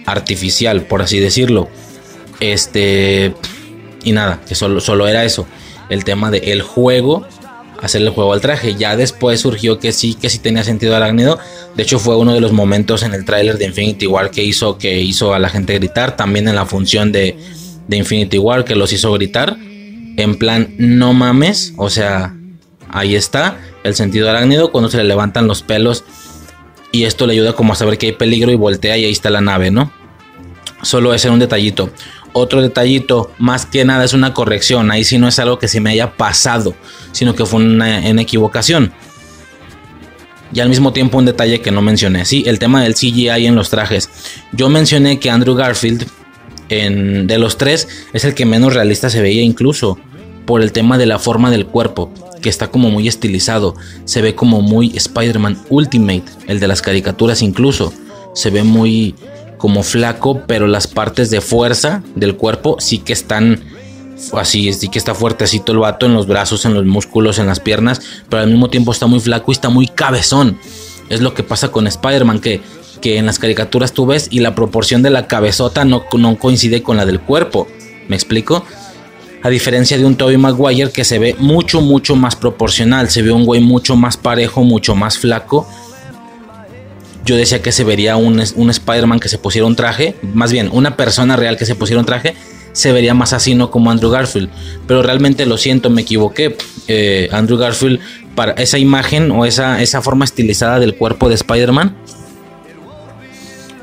artificial, 0.05 0.83
por 0.83 1.01
así 1.01 1.19
decirlo. 1.19 1.69
Este. 2.39 3.33
Y 4.03 4.13
nada, 4.13 4.39
que 4.47 4.55
solo, 4.55 4.79
solo 4.79 5.07
era 5.07 5.25
eso 5.25 5.45
el 5.89 6.03
tema 6.03 6.31
de 6.31 6.37
el 6.51 6.61
juego, 6.61 7.25
hacer 7.81 8.01
el 8.01 8.09
juego 8.09 8.33
al 8.33 8.41
traje. 8.41 8.75
Ya 8.75 8.95
después 8.95 9.41
surgió 9.41 9.79
que 9.79 9.91
sí, 9.91 10.13
que 10.13 10.29
sí 10.29 10.39
tenía 10.39 10.63
sentido 10.63 10.95
arácnido. 10.95 11.39
De 11.75 11.83
hecho, 11.83 11.99
fue 11.99 12.15
uno 12.15 12.33
de 12.33 12.39
los 12.39 12.53
momentos 12.53 13.03
en 13.03 13.13
el 13.13 13.25
tráiler 13.25 13.57
de 13.57 13.65
Infinity 13.65 14.07
War 14.07 14.31
que 14.31 14.43
hizo, 14.43 14.77
que 14.77 15.01
hizo 15.01 15.33
a 15.33 15.39
la 15.39 15.49
gente 15.49 15.73
gritar. 15.73 16.15
También 16.15 16.47
en 16.47 16.55
la 16.55 16.65
función 16.65 17.11
de, 17.11 17.37
de 17.89 17.97
Infinity 17.97 18.37
War 18.37 18.63
que 18.63 18.75
los 18.75 18.93
hizo 18.93 19.11
gritar. 19.11 19.57
En 20.15 20.35
plan, 20.37 20.75
no 20.77 21.13
mames. 21.13 21.73
O 21.75 21.89
sea, 21.89 22.35
ahí 22.89 23.15
está 23.15 23.57
el 23.83 23.95
sentido 23.95 24.29
arácnido 24.29 24.71
cuando 24.71 24.89
se 24.89 24.97
le 24.97 25.03
levantan 25.03 25.47
los 25.47 25.63
pelos. 25.63 26.03
Y 26.91 27.03
esto 27.03 27.27
le 27.27 27.33
ayuda 27.33 27.53
como 27.53 27.73
a 27.73 27.75
saber 27.75 27.97
que 27.97 28.07
hay 28.07 28.11
peligro 28.13 28.51
y 28.51 28.55
voltea 28.55 28.95
y 28.97 29.05
ahí 29.05 29.11
está 29.11 29.29
la 29.29 29.41
nave, 29.41 29.71
¿no? 29.71 29.91
Solo 30.83 31.13
ese 31.13 31.27
era 31.27 31.33
un 31.33 31.39
detallito. 31.39 31.91
Otro 32.31 32.61
detallito, 32.61 33.31
más 33.39 33.65
que 33.65 33.83
nada 33.85 34.05
es 34.05 34.13
una 34.13 34.33
corrección, 34.33 34.91
ahí 34.91 35.03
sí 35.03 35.17
no 35.17 35.27
es 35.27 35.39
algo 35.39 35.57
que 35.57 35.67
se 35.67 35.81
me 35.81 35.89
haya 35.89 36.15
pasado, 36.15 36.75
sino 37.11 37.33
que 37.33 37.45
fue 37.45 37.59
una, 37.59 38.07
equivocación. 38.21 38.93
Y 40.53 40.59
al 40.59 40.69
mismo 40.69 40.93
tiempo 40.93 41.17
un 41.17 41.25
detalle 41.25 41.59
que 41.61 41.71
no 41.71 41.81
mencioné, 41.81 42.25
sí, 42.25 42.43
el 42.45 42.59
tema 42.59 42.83
del 42.83 42.93
CGI 42.93 43.47
en 43.47 43.55
los 43.55 43.71
trajes. 43.71 44.09
Yo 44.51 44.69
mencioné 44.69 45.19
que 45.19 45.29
Andrew 45.31 45.55
Garfield, 45.55 46.07
en, 46.69 47.27
de 47.27 47.37
los 47.37 47.57
tres, 47.57 47.87
es 48.13 48.25
el 48.25 48.33
que 48.33 48.45
menos 48.45 48.73
realista 48.73 49.09
se 49.09 49.21
veía 49.21 49.41
incluso, 49.41 49.97
por 50.45 50.61
el 50.61 50.71
tema 50.71 50.97
de 50.97 51.05
la 51.05 51.19
forma 51.19 51.51
del 51.51 51.67
cuerpo, 51.67 52.11
que 52.41 52.49
está 52.49 52.69
como 52.69 52.89
muy 52.89 53.07
estilizado, 53.07 53.75
se 54.05 54.21
ve 54.21 54.35
como 54.35 54.61
muy 54.61 54.95
Spider-Man 54.95 55.61
Ultimate, 55.69 56.23
el 56.47 56.59
de 56.59 56.67
las 56.67 56.81
caricaturas 56.81 57.41
incluso, 57.41 57.93
se 58.33 58.49
ve 58.49 58.63
muy 58.63 59.15
como 59.57 59.83
flaco, 59.83 60.41
pero 60.47 60.67
las 60.67 60.87
partes 60.87 61.29
de 61.29 61.41
fuerza 61.41 62.01
del 62.15 62.35
cuerpo 62.35 62.77
sí 62.79 62.99
que 62.99 63.13
están 63.13 63.61
así, 64.33 64.71
sí 64.73 64.89
que 64.89 64.97
está 64.97 65.13
fuertecito 65.13 65.71
el 65.71 65.79
vato 65.79 66.05
en 66.05 66.13
los 66.13 66.27
brazos, 66.27 66.65
en 66.65 66.73
los 66.73 66.85
músculos, 66.85 67.39
en 67.39 67.45
las 67.45 67.59
piernas, 67.59 68.01
pero 68.29 68.41
al 68.41 68.49
mismo 68.49 68.69
tiempo 68.69 68.91
está 68.91 69.05
muy 69.05 69.19
flaco 69.19 69.51
y 69.51 69.53
está 69.53 69.69
muy 69.69 69.87
cabezón. 69.87 70.57
Es 71.09 71.21
lo 71.21 71.33
que 71.33 71.43
pasa 71.43 71.71
con 71.71 71.87
Spider-Man, 71.87 72.39
que, 72.39 72.61
que 73.01 73.17
en 73.17 73.25
las 73.25 73.39
caricaturas 73.39 73.93
tú 73.93 74.05
ves 74.05 74.27
y 74.29 74.39
la 74.39 74.55
proporción 74.55 75.01
de 75.01 75.09
la 75.09 75.27
cabezota 75.27 75.85
no, 75.85 76.03
no 76.17 76.37
coincide 76.37 76.83
con 76.83 76.97
la 76.97 77.05
del 77.05 77.19
cuerpo. 77.19 77.67
¿Me 78.07 78.15
explico? 78.15 78.65
A 79.41 79.49
diferencia 79.49 79.97
de 79.97 80.05
un 80.05 80.15
Tobey 80.15 80.37
Maguire 80.37 80.91
que 80.91 81.05
se 81.05 81.19
ve 81.19 81.35
mucho, 81.39 81.81
mucho 81.81 82.15
más 82.15 82.35
proporcional. 82.35 83.09
Se 83.09 83.21
ve 83.21 83.31
un 83.31 83.45
güey 83.45 83.61
mucho 83.61 83.95
más 83.95 84.17
parejo, 84.17 84.63
mucho 84.63 84.95
más 84.95 85.17
flaco 85.17 85.67
yo 87.25 87.37
decía 87.37 87.61
que 87.61 87.71
se 87.71 87.83
vería 87.83 88.15
un, 88.15 88.41
un 88.55 88.69
Spider-Man 88.71 89.19
que 89.19 89.29
se 89.29 89.37
pusiera 89.37 89.67
un 89.67 89.75
traje, 89.75 90.15
más 90.33 90.51
bien 90.51 90.69
una 90.71 90.97
persona 90.97 91.35
real 91.35 91.57
que 91.57 91.65
se 91.65 91.75
pusiera 91.75 91.99
un 91.99 92.05
traje, 92.05 92.33
se 92.73 92.91
vería 92.91 93.13
más 93.13 93.33
así, 93.33 93.53
no 93.53 93.69
como 93.69 93.91
Andrew 93.91 94.09
Garfield. 94.09 94.49
Pero 94.87 95.03
realmente 95.03 95.45
lo 95.45 95.57
siento, 95.57 95.89
me 95.89 96.01
equivoqué. 96.01 96.57
Eh, 96.87 97.29
Andrew 97.31 97.57
Garfield, 97.57 97.99
para 98.35 98.53
esa 98.53 98.77
imagen 98.79 99.31
o 99.31 99.45
esa, 99.45 99.81
esa 99.81 100.01
forma 100.01 100.25
estilizada 100.25 100.79
del 100.79 100.95
cuerpo 100.95 101.29
de 101.29 101.35
Spider-Man, 101.35 101.95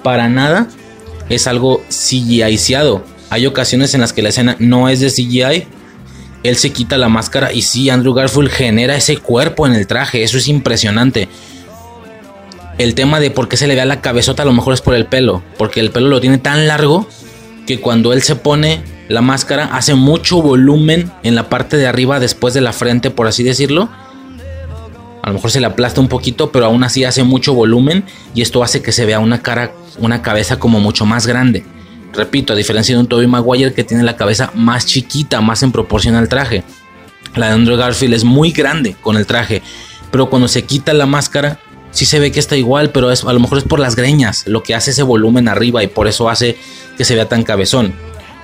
para 0.07 0.29
nada 0.29 0.69
es 1.29 1.49
algo 1.49 1.83
CGIciado. 1.89 3.05
Hay 3.29 3.45
ocasiones 3.45 3.93
en 3.93 4.03
las 4.03 4.13
que 4.13 4.23
la 4.23 4.29
escena 4.29 4.55
no 4.61 4.89
es 4.89 5.01
de 5.01 5.11
CGI. 5.11 5.67
Él 6.45 6.55
se 6.55 6.71
quita 6.71 6.97
la 6.97 7.09
máscara 7.09 7.53
y 7.53 7.63
sí, 7.63 7.91
Andrew 7.91 8.15
Garfield 8.15 8.49
genera 8.49 8.95
ese 8.95 9.17
cuerpo 9.17 9.67
en 9.67 9.75
el 9.75 9.89
traje. 9.89 10.23
Eso 10.23 10.39
es 10.39 10.47
impresionante 10.47 11.29
el 12.79 12.95
tema 12.95 13.19
de 13.19 13.33
por 13.33 13.49
qué 13.49 13.57
se 13.57 13.67
le 13.67 13.75
ve 13.75 13.85
la 13.85 14.01
cabezota 14.01 14.45
a 14.45 14.47
lo 14.47 14.53
mejor 14.53 14.75
es 14.75 14.81
por 14.81 14.95
el 14.95 15.07
pelo, 15.07 15.43
porque 15.59 15.81
el 15.81 15.91
pelo 15.91 16.07
lo 16.07 16.21
tiene 16.21 16.39
tan 16.39 16.69
largo 16.69 17.09
que 17.67 17.81
cuando 17.81 18.13
él 18.13 18.23
se 18.23 18.37
pone 18.37 18.85
la 19.09 19.23
máscara 19.23 19.71
hace 19.73 19.97
mucho 19.97 20.41
volumen 20.41 21.11
en 21.25 21.35
la 21.35 21.49
parte 21.49 21.79
de 21.79 21.89
arriba 21.89 22.21
después 22.21 22.55
de 22.55 22.61
la 22.61 22.73
frente, 22.73 23.11
por 23.11 23.27
así 23.27 23.43
decirlo. 23.43 23.89
A 25.27 25.31
lo 25.31 25.35
mejor 25.35 25.51
se 25.51 25.59
le 25.59 25.67
aplasta 25.67 26.01
un 26.01 26.07
poquito, 26.07 26.53
pero 26.53 26.67
aún 26.67 26.85
así 26.85 27.03
hace 27.03 27.25
mucho 27.25 27.53
volumen 27.53 28.05
y 28.33 28.43
esto 28.43 28.63
hace 28.63 28.81
que 28.81 28.93
se 28.93 29.05
vea 29.05 29.19
una 29.19 29.43
cara, 29.43 29.73
una 29.99 30.23
cabeza 30.23 30.61
como 30.61 30.79
mucho 30.79 31.05
más 31.05 31.27
grande. 31.27 31.65
Repito, 32.13 32.53
a 32.53 32.57
diferencia 32.57 32.95
de 32.95 33.01
un 33.01 33.09
Tobey 33.09 33.27
Maguire 33.27 33.75
que 33.75 33.83
tiene 33.83 34.05
la 34.05 34.15
cabeza 34.15 34.53
más 34.55 34.87
chiquita, 34.87 35.41
más 35.41 35.65
en 35.65 35.73
proporción 35.73 36.15
al 36.15 36.29
traje. 36.29 36.63
La 37.35 37.49
de 37.49 37.55
Andrew 37.55 37.77
Garfield 37.77 38.15
es 38.15 38.23
muy 38.23 38.53
grande 38.53 38.95
con 39.01 39.17
el 39.17 39.27
traje, 39.27 39.63
pero 40.13 40.31
cuando 40.31 40.47
se 40.47 40.63
quita 40.63 40.93
la 40.93 41.07
máscara, 41.07 41.59
sí 41.91 42.07
se 42.07 42.21
ve 42.21 42.31
que 42.31 42.39
está 42.39 42.57
igual, 42.57 42.91
pero 42.91 43.11
es, 43.11 43.25
a 43.25 43.33
lo 43.33 43.41
mejor 43.41 43.59
es 43.59 43.65
por 43.65 43.81
las 43.81 43.97
greñas, 43.97 44.47
lo 44.47 44.63
que 44.63 44.77
hace 44.77 44.93
ese 44.93 45.03
volumen 45.03 45.49
arriba 45.49 45.83
y 45.83 45.89
por 45.89 46.07
eso 46.07 46.31
hace 46.31 46.57
que 46.97 47.05
se 47.05 47.17
vea 47.17 47.29
tan 47.29 47.43
cabezón. 47.43 47.95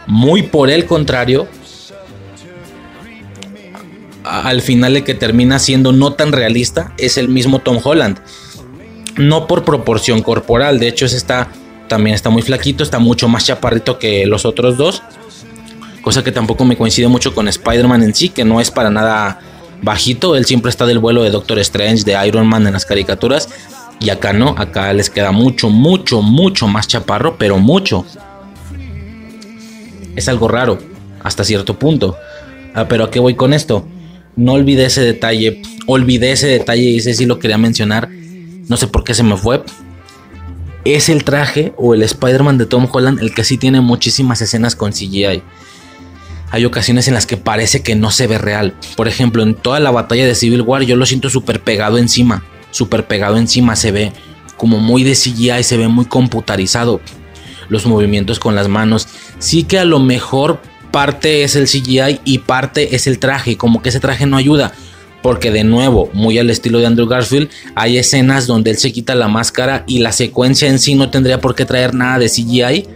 Muy 0.09 0.43
por 0.43 0.69
el 0.69 0.85
contrario, 0.87 1.47
al 4.25 4.63
final 4.63 4.97
el 4.97 5.05
que 5.05 5.15
termina 5.15 5.59
siendo 5.59 5.93
no 5.93 6.13
tan 6.13 6.33
realista 6.33 6.93
es 6.99 7.19
el 7.19 7.29
mismo 7.29 7.59
Tom 7.59 7.79
Holland. 7.83 8.19
No 9.17 9.47
por 9.47 9.65
proporción 9.65 10.23
corporal, 10.23 10.79
de 10.79 10.89
hecho 10.89 11.07
está 11.07 11.49
también 11.89 12.15
está 12.15 12.31
muy 12.31 12.41
flaquito, 12.41 12.83
está 12.83 12.99
mucho 12.99 13.29
más 13.29 13.45
chaparrito 13.45 13.99
que 13.99 14.25
los 14.25 14.47
otros 14.47 14.79
dos. 14.79 15.03
Cosa 16.01 16.25
que 16.25 16.33
tampoco 16.33 16.65
me 16.65 16.77
coincide 16.77 17.07
mucho 17.07 17.35
con 17.35 17.49
Spider-Man 17.49 18.03
en 18.03 18.15
sí, 18.15 18.31
que 18.31 18.47
no 18.47 18.63
es 18.63 18.71
para 18.71 18.91
nada 18.91 19.41
bajito. 19.83 20.35
Él 20.35 20.47
siempre 20.47 20.71
está 20.71 20.87
del 20.87 21.01
vuelo 21.01 21.23
de 21.23 21.31
Doctor 21.31 21.59
Strange, 21.59 22.05
de 22.05 22.27
Iron 22.27 22.47
Man 22.47 22.67
en 22.67 22.73
las 22.73 22.87
caricaturas. 22.87 23.49
Y 24.01 24.09
acá 24.09 24.33
no, 24.33 24.55
acá 24.57 24.93
les 24.95 25.11
queda 25.11 25.33
mucho, 25.33 25.69
mucho, 25.69 26.23
mucho 26.23 26.67
más 26.67 26.89
chaparro, 26.89 27.37
pero 27.37 27.59
mucho. 27.59 28.07
Es 30.17 30.29
algo 30.29 30.49
raro, 30.49 30.79
hasta 31.23 31.45
cierto 31.45 31.79
punto. 31.79 32.17
Ah, 32.75 32.87
pero 32.89 33.05
¿a 33.05 33.11
qué 33.11 33.21
voy 33.21 33.35
con 33.35 33.53
esto? 33.53 33.85
No 34.37 34.53
olvidé 34.53 34.87
ese 34.87 35.03
detalle, 35.03 35.63
olvidé 35.87 36.33
ese 36.33 36.47
detalle 36.47 36.83
y 36.83 36.97
ese 36.99 37.15
sí 37.15 37.27
lo 37.27 37.39
quería 37.39 37.59
mencionar. 37.59 38.09
No 38.69 38.77
sé 38.77 38.87
por 38.87 39.05
qué 39.05 39.15
se 39.15 39.23
me 39.23 39.37
fue, 39.37 39.63
es 40.85 41.09
el 41.09 41.25
traje 41.25 41.73
o 41.77 41.95
el 41.95 42.03
Spider-Man 42.03 42.59
de 42.59 42.67
Tom 42.67 42.89
Holland 42.91 43.21
el 43.21 43.35
que 43.35 43.45
sí 43.45 43.57
tiene 43.57 43.81
muchísimas 43.81 44.41
escenas 44.41 44.75
con 44.75 44.93
CGI. 44.93 45.43
Hay 46.51 46.65
ocasiones 46.65 47.09
en 47.09 47.15
las 47.15 47.27
que 47.27 47.37
parece 47.37 47.83
que 47.83 47.95
no 47.95 48.11
se 48.11 48.27
ve 48.27 48.39
real. 48.39 48.75
Por 48.97 49.09
ejemplo, 49.09 49.43
en 49.43 49.55
toda 49.55 49.81
la 49.81 49.91
batalla 49.91 50.27
de 50.27 50.35
Civil 50.35 50.63
War 50.63 50.83
yo 50.83 50.97
lo 50.97 51.07
siento 51.07 51.31
súper 51.31 51.63
pegado 51.63 51.99
encima. 51.99 52.45
Súper 52.71 53.07
pegado 53.07 53.39
encima. 53.39 53.75
Se 53.77 53.91
ve 53.91 54.13
como 54.57 54.79
muy 54.79 55.03
de 55.03 55.13
CGI, 55.13 55.63
se 55.63 55.77
ve 55.77 55.89
muy 55.89 56.05
computarizado. 56.05 57.01
Los 57.69 57.87
movimientos 57.87 58.39
con 58.39 58.55
las 58.55 58.69
manos. 58.69 59.09
Sí 59.39 59.63
que 59.63 59.79
a 59.79 59.85
lo 59.85 59.99
mejor 59.99 60.61
parte 60.93 61.43
es 61.43 61.57
el 61.57 61.67
CGI 61.67 62.21
y 62.25 62.39
parte 62.39 62.95
es 62.95 63.09
el 63.09 63.19
traje. 63.19 63.57
Como 63.57 63.83
que 63.83 63.89
ese 63.89 63.99
traje 63.99 64.27
no 64.27 64.37
ayuda 64.37 64.73
porque 65.23 65.53
de 65.53 65.65
nuevo, 65.65 66.11
muy 66.13 66.39
al 66.39 66.51
estilo 66.51 66.81
de 66.81 66.87
Andrew 66.87 67.07
Garfield, 67.07 67.49
hay 67.77 67.97
escenas 67.97 68.47
donde 68.47 68.73
él 68.73 68.77
se 68.77 68.93
quita 68.93 69.15
la 69.15 69.29
máscara 69.29 69.85
y 69.87 70.01
la 70.01 70.13
secuencia 70.13 70.69
en 70.69 70.79
sí 70.79 70.97
no 70.97 71.11
tendría 71.11 71.41
por 71.41 71.55
qué 71.55 71.65
traer 71.65 71.95
nada 71.95 72.19
de 72.19 72.29
CGI 72.29 72.87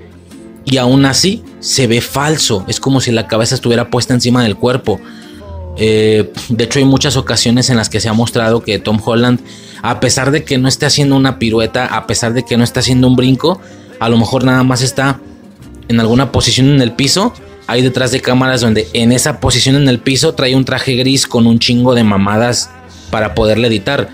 y 0.65 0.77
aún 0.79 1.05
así 1.05 1.45
se 1.61 1.87
ve 1.87 2.01
falso, 2.01 2.65
es 2.67 2.81
como 2.81 3.01
si 3.01 3.13
la 3.13 3.29
cabeza 3.29 3.55
estuviera 3.55 3.89
puesta 3.89 4.13
encima 4.13 4.43
del 4.43 4.57
cuerpo. 4.57 5.01
Eh, 5.79 6.33
de 6.49 6.65
hecho 6.65 6.81
hay 6.81 6.85
muchas 6.85 7.17
ocasiones 7.17 7.71
en 7.71 7.77
las 7.77 7.89
que 7.89 8.01
se 8.01 8.09
ha 8.09 8.13
mostrado 8.13 8.63
que 8.63 8.79
Tom 8.81 8.99
Holland, 9.03 9.39
a 9.83 10.01
pesar 10.01 10.33
de 10.33 10.43
que 10.43 10.59
no 10.59 10.69
esté 10.69 10.87
haciendo 10.87 11.15
una 11.15 11.39
pirueta, 11.39 11.87
a 11.87 12.09
pesar 12.09 12.33
de 12.33 12.45
que 12.45 12.57
no 12.57 12.65
esté 12.65 12.81
haciendo 12.81 13.07
un 13.07 13.15
brinco, 13.15 13.61
a 14.01 14.09
lo 14.09 14.19
mejor 14.19 14.43
nada 14.43 14.65
más 14.65 14.83
está 14.83 15.21
en 15.89 16.01
alguna 16.01 16.33
posición 16.33 16.69
en 16.71 16.83
el 16.83 16.93
piso 16.93 17.33
hay 17.67 17.83
detrás 17.83 18.13
de 18.13 18.21
cámaras 18.21 18.61
donde 18.61 18.89
en 18.93 19.13
esa 19.13 19.41
posición 19.41 19.77
en 19.77 19.89
el 19.89 19.99
piso 19.99 20.35
trae 20.35 20.55
un 20.55 20.65
traje 20.65 20.95
gris 20.95 21.27
con 21.27 21.47
un 21.47 21.59
chingo 21.59 21.95
de 21.95 22.05
mamadas 22.05 22.71
para 23.11 23.35
poderle 23.35 23.69
editar. 23.69 24.09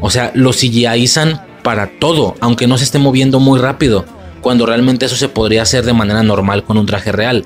O 0.00 0.10
sea, 0.10 0.32
lo 0.34 0.52
CGIizan 0.52 1.42
para 1.62 1.98
todo, 1.98 2.34
aunque 2.40 2.66
no 2.66 2.78
se 2.78 2.84
esté 2.84 2.98
moviendo 2.98 3.40
muy 3.40 3.58
rápido, 3.58 4.06
cuando 4.40 4.64
realmente 4.64 5.06
eso 5.06 5.16
se 5.16 5.28
podría 5.28 5.62
hacer 5.62 5.84
de 5.84 5.92
manera 5.92 6.22
normal 6.22 6.64
con 6.64 6.78
un 6.78 6.86
traje 6.86 7.12
real. 7.12 7.44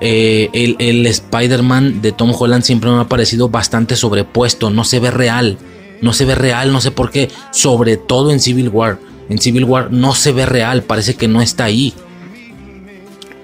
Eh, 0.00 0.48
el, 0.52 0.76
el 0.78 1.06
Spider-Man 1.06 2.02
de 2.02 2.12
Tom 2.12 2.32
Holland 2.36 2.62
siempre 2.62 2.90
me 2.90 3.00
ha 3.00 3.08
parecido 3.08 3.48
bastante 3.48 3.96
sobrepuesto, 3.96 4.70
no 4.70 4.84
se 4.84 5.00
ve 5.00 5.10
real, 5.10 5.58
no 6.00 6.12
se 6.12 6.24
ve 6.24 6.34
real, 6.34 6.72
no 6.72 6.80
sé 6.80 6.90
por 6.90 7.10
qué, 7.10 7.30
sobre 7.50 7.96
todo 7.96 8.30
en 8.30 8.40
Civil 8.40 8.68
War. 8.68 8.98
En 9.28 9.38
Civil 9.38 9.64
War 9.64 9.90
no 9.90 10.14
se 10.14 10.32
ve 10.32 10.46
real, 10.46 10.82
parece 10.82 11.14
que 11.14 11.28
no 11.28 11.40
está 11.40 11.64
ahí 11.64 11.94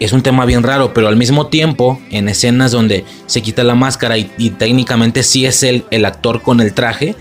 es 0.00 0.12
un 0.12 0.22
tema 0.22 0.44
bien 0.44 0.62
raro, 0.62 0.94
pero 0.94 1.08
al 1.08 1.16
mismo 1.16 1.48
tiempo, 1.48 2.00
en 2.10 2.28
escenas 2.28 2.70
donde 2.70 3.04
se 3.26 3.42
quita 3.42 3.64
la 3.64 3.74
máscara 3.74 4.16
y, 4.18 4.50
técnicamente 4.58 5.22
sí 5.22 5.44
es 5.44 5.62
el, 5.62 5.84
el, 5.90 6.04
actor 6.04 6.42
con 6.42 6.60
el 6.60 6.72
traje, 6.72 7.16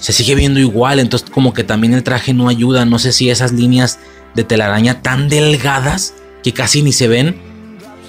se 0.00 0.12
sigue 0.12 0.34
viendo 0.34 0.58
igual, 0.58 0.98
entonces 0.98 1.30
como 1.30 1.54
que 1.54 1.62
también 1.62 1.94
el 1.94 2.02
traje 2.02 2.34
no 2.34 2.48
ayuda, 2.48 2.84
no 2.84 2.98
sé 2.98 3.12
si 3.12 3.30
esas 3.30 3.52
líneas 3.52 4.00
de 4.34 4.42
telaraña 4.42 5.00
tan 5.00 5.28
delgadas 5.28 6.14
que 6.42 6.52
casi 6.52 6.82
ni 6.82 6.92
se 6.92 7.06
ven, 7.06 7.36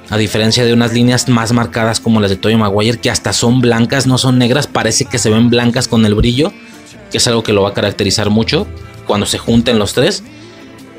a 0.10 0.18
diferencia 0.18 0.66
de 0.66 0.74
unas 0.74 0.94
líneas 0.94 1.30
más 1.30 1.54
marcadas 1.54 2.00
como 2.00 2.20
las 2.20 2.30
de 2.30 2.36
Tobey 2.36 2.56
Maguire, 2.58 3.00
que 3.00 3.10
hasta 3.10 3.32
son 3.32 3.62
blancas, 3.62 4.08
no 4.08 4.18
son 4.18 4.38
negras, 4.38 4.68
parece 4.68 5.06
que 5.06 5.18
se 5.18 5.30
ven 5.30 5.50
blancas 5.50 5.88
con 5.88 6.06
el 6.06 6.16
brillo, 6.16 6.52
que 7.12 7.18
es 7.18 7.28
algo 7.28 7.44
que 7.44 7.54
lo 7.54 7.64
va 7.64 7.70
a 7.70 7.74
caracterizar 7.74 8.30
mucho 8.30 8.68
cuando 9.06 9.26
se 9.26 9.38
junten 9.38 9.80
los 9.80 9.94
tres, 9.94 10.24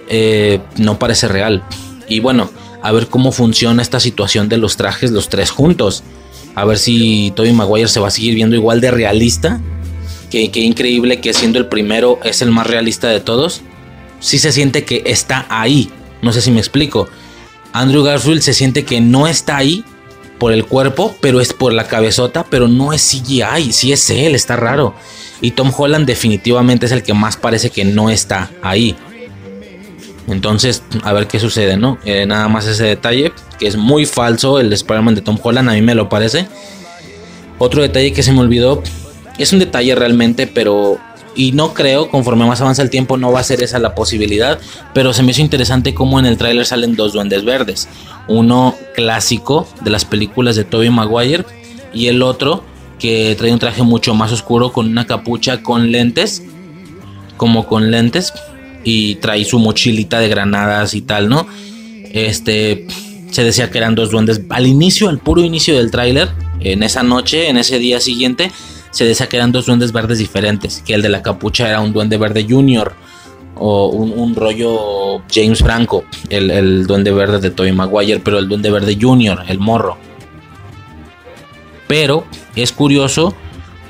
eh, 0.09 0.61
no 0.77 0.99
parece 0.99 1.29
real. 1.29 1.65
Y 2.09 2.21
bueno, 2.21 2.51
a 2.85 2.93
ver 2.93 3.07
cómo 3.07 3.33
funciona 3.33 3.81
esta 3.81 3.99
situación 3.99 4.51
de 4.51 4.59
los 4.59 4.77
trajes, 4.77 5.11
los 5.11 5.31
tres 5.31 5.51
juntos. 5.51 6.05
A 6.55 6.67
ver 6.67 6.77
si 6.77 7.33
Tobey 7.35 7.55
Maguire 7.55 7.89
se 7.89 7.99
va 7.99 8.09
a 8.09 8.11
seguir 8.11 8.35
viendo 8.35 8.57
igual 8.57 8.83
de 8.83 8.91
realista. 8.91 9.59
Que, 10.31 10.51
increíble 10.53 11.19
que 11.19 11.33
siendo 11.33 11.59
el 11.59 11.69
primero 11.69 12.21
es 12.25 12.43
el 12.43 12.51
más 12.51 12.67
realista 12.67 13.09
de 13.09 13.21
todos. 13.21 13.63
Sí 14.21 14.39
se 14.39 14.53
siente 14.53 14.85
que 14.85 15.03
está 15.07 15.47
ahí. 15.49 15.89
No 16.21 16.31
sé 16.31 16.43
si 16.43 16.51
me 16.51 16.59
explico. 16.59 17.09
Andrew 17.73 18.03
Garfield 18.03 18.43
se 18.43 18.53
siente 18.53 18.85
que 18.85 19.01
no 19.01 19.27
está 19.27 19.57
ahí 19.57 19.83
por 20.39 20.53
el 20.53 20.67
cuerpo, 20.67 21.17
pero 21.23 21.41
es 21.41 21.55
por 21.55 21.73
la 21.73 21.89
cabezota, 21.89 22.45
pero 22.51 22.69
no 22.69 22.93
es 22.93 23.01
CGI, 23.01 23.73
sí 23.73 23.93
es 23.93 24.11
él, 24.11 24.35
está 24.35 24.57
raro. 24.57 24.95
Y 25.41 25.53
Tom 25.53 25.73
Holland 25.75 26.05
definitivamente 26.05 26.85
es 26.85 26.93
el 26.93 27.03
que 27.03 27.15
más 27.15 27.39
parece 27.39 27.71
que 27.71 27.87
no 27.87 28.11
está 28.11 28.51
ahí. 28.61 28.95
Entonces, 30.29 30.83
a 31.03 31.13
ver 31.13 31.27
qué 31.27 31.39
sucede, 31.39 31.77
¿no? 31.77 31.99
Eh, 32.05 32.25
nada 32.27 32.49
más 32.49 32.67
ese 32.67 32.85
detalle, 32.85 33.33
que 33.59 33.67
es 33.67 33.77
muy 33.77 34.07
falso 34.07 34.59
el 34.59 34.73
Spider-Man 34.73 35.15
de 35.15 35.21
Tom 35.21 35.39
Holland, 35.43 35.69
a 35.69 35.73
mí 35.73 35.83
me 35.83 35.95
lo 35.95 36.09
parece. 36.09 36.47
Otro 37.59 37.83
detalle 37.83 38.13
que 38.13 38.23
se 38.23 38.33
me 38.33 38.41
olvidó, 38.41 38.83
es 39.39 39.53
un 39.53 39.59
detalle 39.59 39.95
realmente, 39.95 40.47
pero... 40.47 40.99
Y 41.37 41.51
no 41.51 41.75
creo, 41.75 42.11
conforme 42.11 42.47
más 42.47 42.61
avanza 42.61 42.83
el 42.83 42.91
tiempo, 42.91 43.17
no 43.17 43.33
va 43.33 43.41
a 43.41 43.45
ser 43.45 43.61
esa 43.61 43.81
la 43.81 43.97
posibilidad. 43.97 44.61
Pero 44.93 45.13
se 45.13 45.25
me 45.25 45.33
hizo 45.33 45.41
interesante 45.41 45.93
cómo 45.93 46.21
en 46.21 46.27
el 46.27 46.37
tráiler 46.37 46.65
salen 46.65 46.95
dos 46.95 47.13
duendes 47.13 47.45
verdes. 47.45 47.89
Uno 48.29 48.77
clásico 48.95 49.67
de 49.83 49.91
las 49.91 50.05
películas 50.05 50.55
de 50.55 50.63
Tobey 50.63 50.91
Maguire 50.91 51.45
y 51.93 52.07
el 52.07 52.23
otro 52.23 52.63
que 53.01 53.35
trae 53.37 53.53
un 53.53 53.59
traje 53.59 53.83
mucho 53.83 54.15
más 54.15 54.31
oscuro 54.31 54.73
con 54.73 54.87
una 54.87 55.09
capucha 55.09 55.61
con 55.61 55.91
lentes. 55.91 56.45
Como 57.37 57.67
con 57.67 57.91
lentes 57.91 58.33
y 58.85 59.17
trae 59.17 59.45
su 59.45 59.59
mochilita 59.59 60.21
de 60.21 60.29
granadas 60.29 60.95
y 60.95 61.03
tal, 61.03 61.29
¿no? 61.29 61.47
Este 62.13 62.87
se 63.31 63.43
decía 63.43 63.71
que 63.71 63.79
eran 63.79 63.97
dos 63.97 64.11
duendes 64.11 64.43
al 64.51 64.67
inicio, 64.67 65.09
al 65.09 65.19
puro 65.19 65.43
inicio 65.43 65.77
del 65.77 65.91
tráiler, 65.91 66.29
en 66.61 66.85
esa 66.85 67.03
noche, 67.03 67.49
en 67.49 67.57
ese 67.57 67.81
día 67.81 68.01
siguiente, 68.01 68.53
se 68.93 69.05
decía 69.05 69.29
que 69.29 69.37
eran 69.37 69.51
dos 69.51 69.67
duendes 69.67 69.91
verdes 69.91 70.19
diferentes, 70.19 70.83
que 70.87 70.95
el 70.95 71.03
de 71.03 71.09
la 71.09 71.23
capucha 71.23 71.69
era 71.69 71.81
un 71.81 71.93
duende 71.93 72.17
verde 72.17 72.47
junior 72.49 72.95
o 73.57 73.89
un, 73.89 74.35
rollo 74.35 75.23
James 75.33 75.59
Franco, 75.59 76.05
el, 76.29 76.51
el, 76.51 76.87
duende 76.87 77.13
verde 77.13 77.41
de 77.41 77.51
Tobey 77.51 77.73
Maguire, 77.73 78.21
pero 78.21 78.39
el 78.39 78.49
duende 78.49 78.71
verde 78.71 78.97
junior, 79.01 79.45
el 79.49 79.59
morro. 79.59 79.97
Pero 81.89 82.25
es 82.57 82.73
curioso 82.73 83.35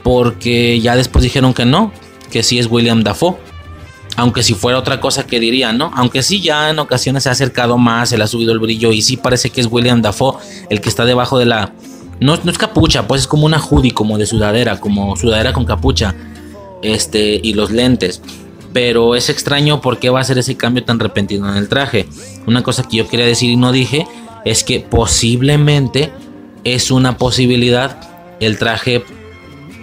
porque 0.02 0.80
ya 0.80 0.96
después 0.96 1.22
dijeron 1.22 1.54
que 1.54 1.64
no, 1.64 1.92
que 2.30 2.42
sí 2.42 2.58
es 2.58 2.66
William 2.70 3.02
Dafoe. 3.02 3.36
Aunque 4.16 4.42
si 4.42 4.54
fuera 4.54 4.78
otra 4.78 5.00
cosa 5.00 5.26
que 5.26 5.40
diría, 5.40 5.72
¿no? 5.72 5.90
Aunque 5.94 6.22
sí 6.22 6.40
ya 6.40 6.70
en 6.70 6.78
ocasiones 6.78 7.24
se 7.24 7.28
ha 7.28 7.32
acercado 7.32 7.78
más, 7.78 8.10
se 8.10 8.18
le 8.18 8.24
ha 8.24 8.26
subido 8.26 8.52
el 8.52 8.60
brillo 8.60 8.92
y 8.92 9.02
sí 9.02 9.16
parece 9.16 9.50
que 9.50 9.60
es 9.60 9.66
William 9.70 10.02
Dafoe 10.02 10.36
el 10.70 10.80
que 10.80 10.88
está 10.88 11.04
debajo 11.04 11.38
de 11.38 11.46
la... 11.46 11.72
No, 12.20 12.38
no 12.42 12.50
es 12.50 12.58
capucha, 12.58 13.08
pues 13.08 13.22
es 13.22 13.26
como 13.26 13.44
una 13.44 13.58
hoodie, 13.58 13.92
como 13.92 14.18
de 14.18 14.26
sudadera, 14.26 14.78
como 14.78 15.16
sudadera 15.16 15.52
con 15.52 15.64
capucha. 15.64 16.14
Este, 16.82 17.40
y 17.42 17.54
los 17.54 17.70
lentes. 17.70 18.22
Pero 18.72 19.14
es 19.14 19.30
extraño 19.30 19.80
por 19.80 19.98
qué 19.98 20.10
va 20.10 20.20
a 20.20 20.24
ser 20.24 20.38
ese 20.38 20.56
cambio 20.56 20.84
tan 20.84 21.00
repentino 21.00 21.50
en 21.50 21.56
el 21.56 21.68
traje. 21.68 22.08
Una 22.46 22.62
cosa 22.62 22.84
que 22.84 22.98
yo 22.98 23.08
quería 23.08 23.26
decir 23.26 23.50
y 23.50 23.56
no 23.56 23.72
dije 23.72 24.06
es 24.44 24.62
que 24.62 24.80
posiblemente 24.80 26.12
es 26.62 26.90
una 26.90 27.16
posibilidad 27.18 28.36
el 28.40 28.58
traje, 28.58 29.04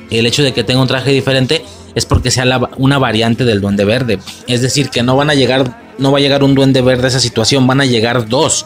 el 0.10 0.26
hecho 0.26 0.44
de 0.44 0.54
que 0.54 0.64
tenga 0.64 0.82
un 0.82 0.88
traje 0.88 1.12
diferente 1.12 1.64
es 1.96 2.06
porque 2.06 2.32
sea 2.32 2.46
una 2.78 2.98
variante 2.98 3.46
del 3.46 3.62
duende 3.62 3.86
verde. 3.86 4.20
Es 4.48 4.62
decir, 4.62 4.90
que 4.90 5.04
no 5.04 5.16
van 5.16 5.30
a 5.30 5.36
llegar, 5.36 5.94
no 5.98 6.12
va 6.12 6.18
a 6.18 6.22
llegar 6.22 6.44
un 6.44 6.56
duende 6.56 6.82
verde 6.82 7.06
a 7.06 7.08
esa 7.08 7.20
situación, 7.20 7.68
van 7.68 7.82
a 7.82 7.86
llegar 7.86 8.28
dos. 8.28 8.66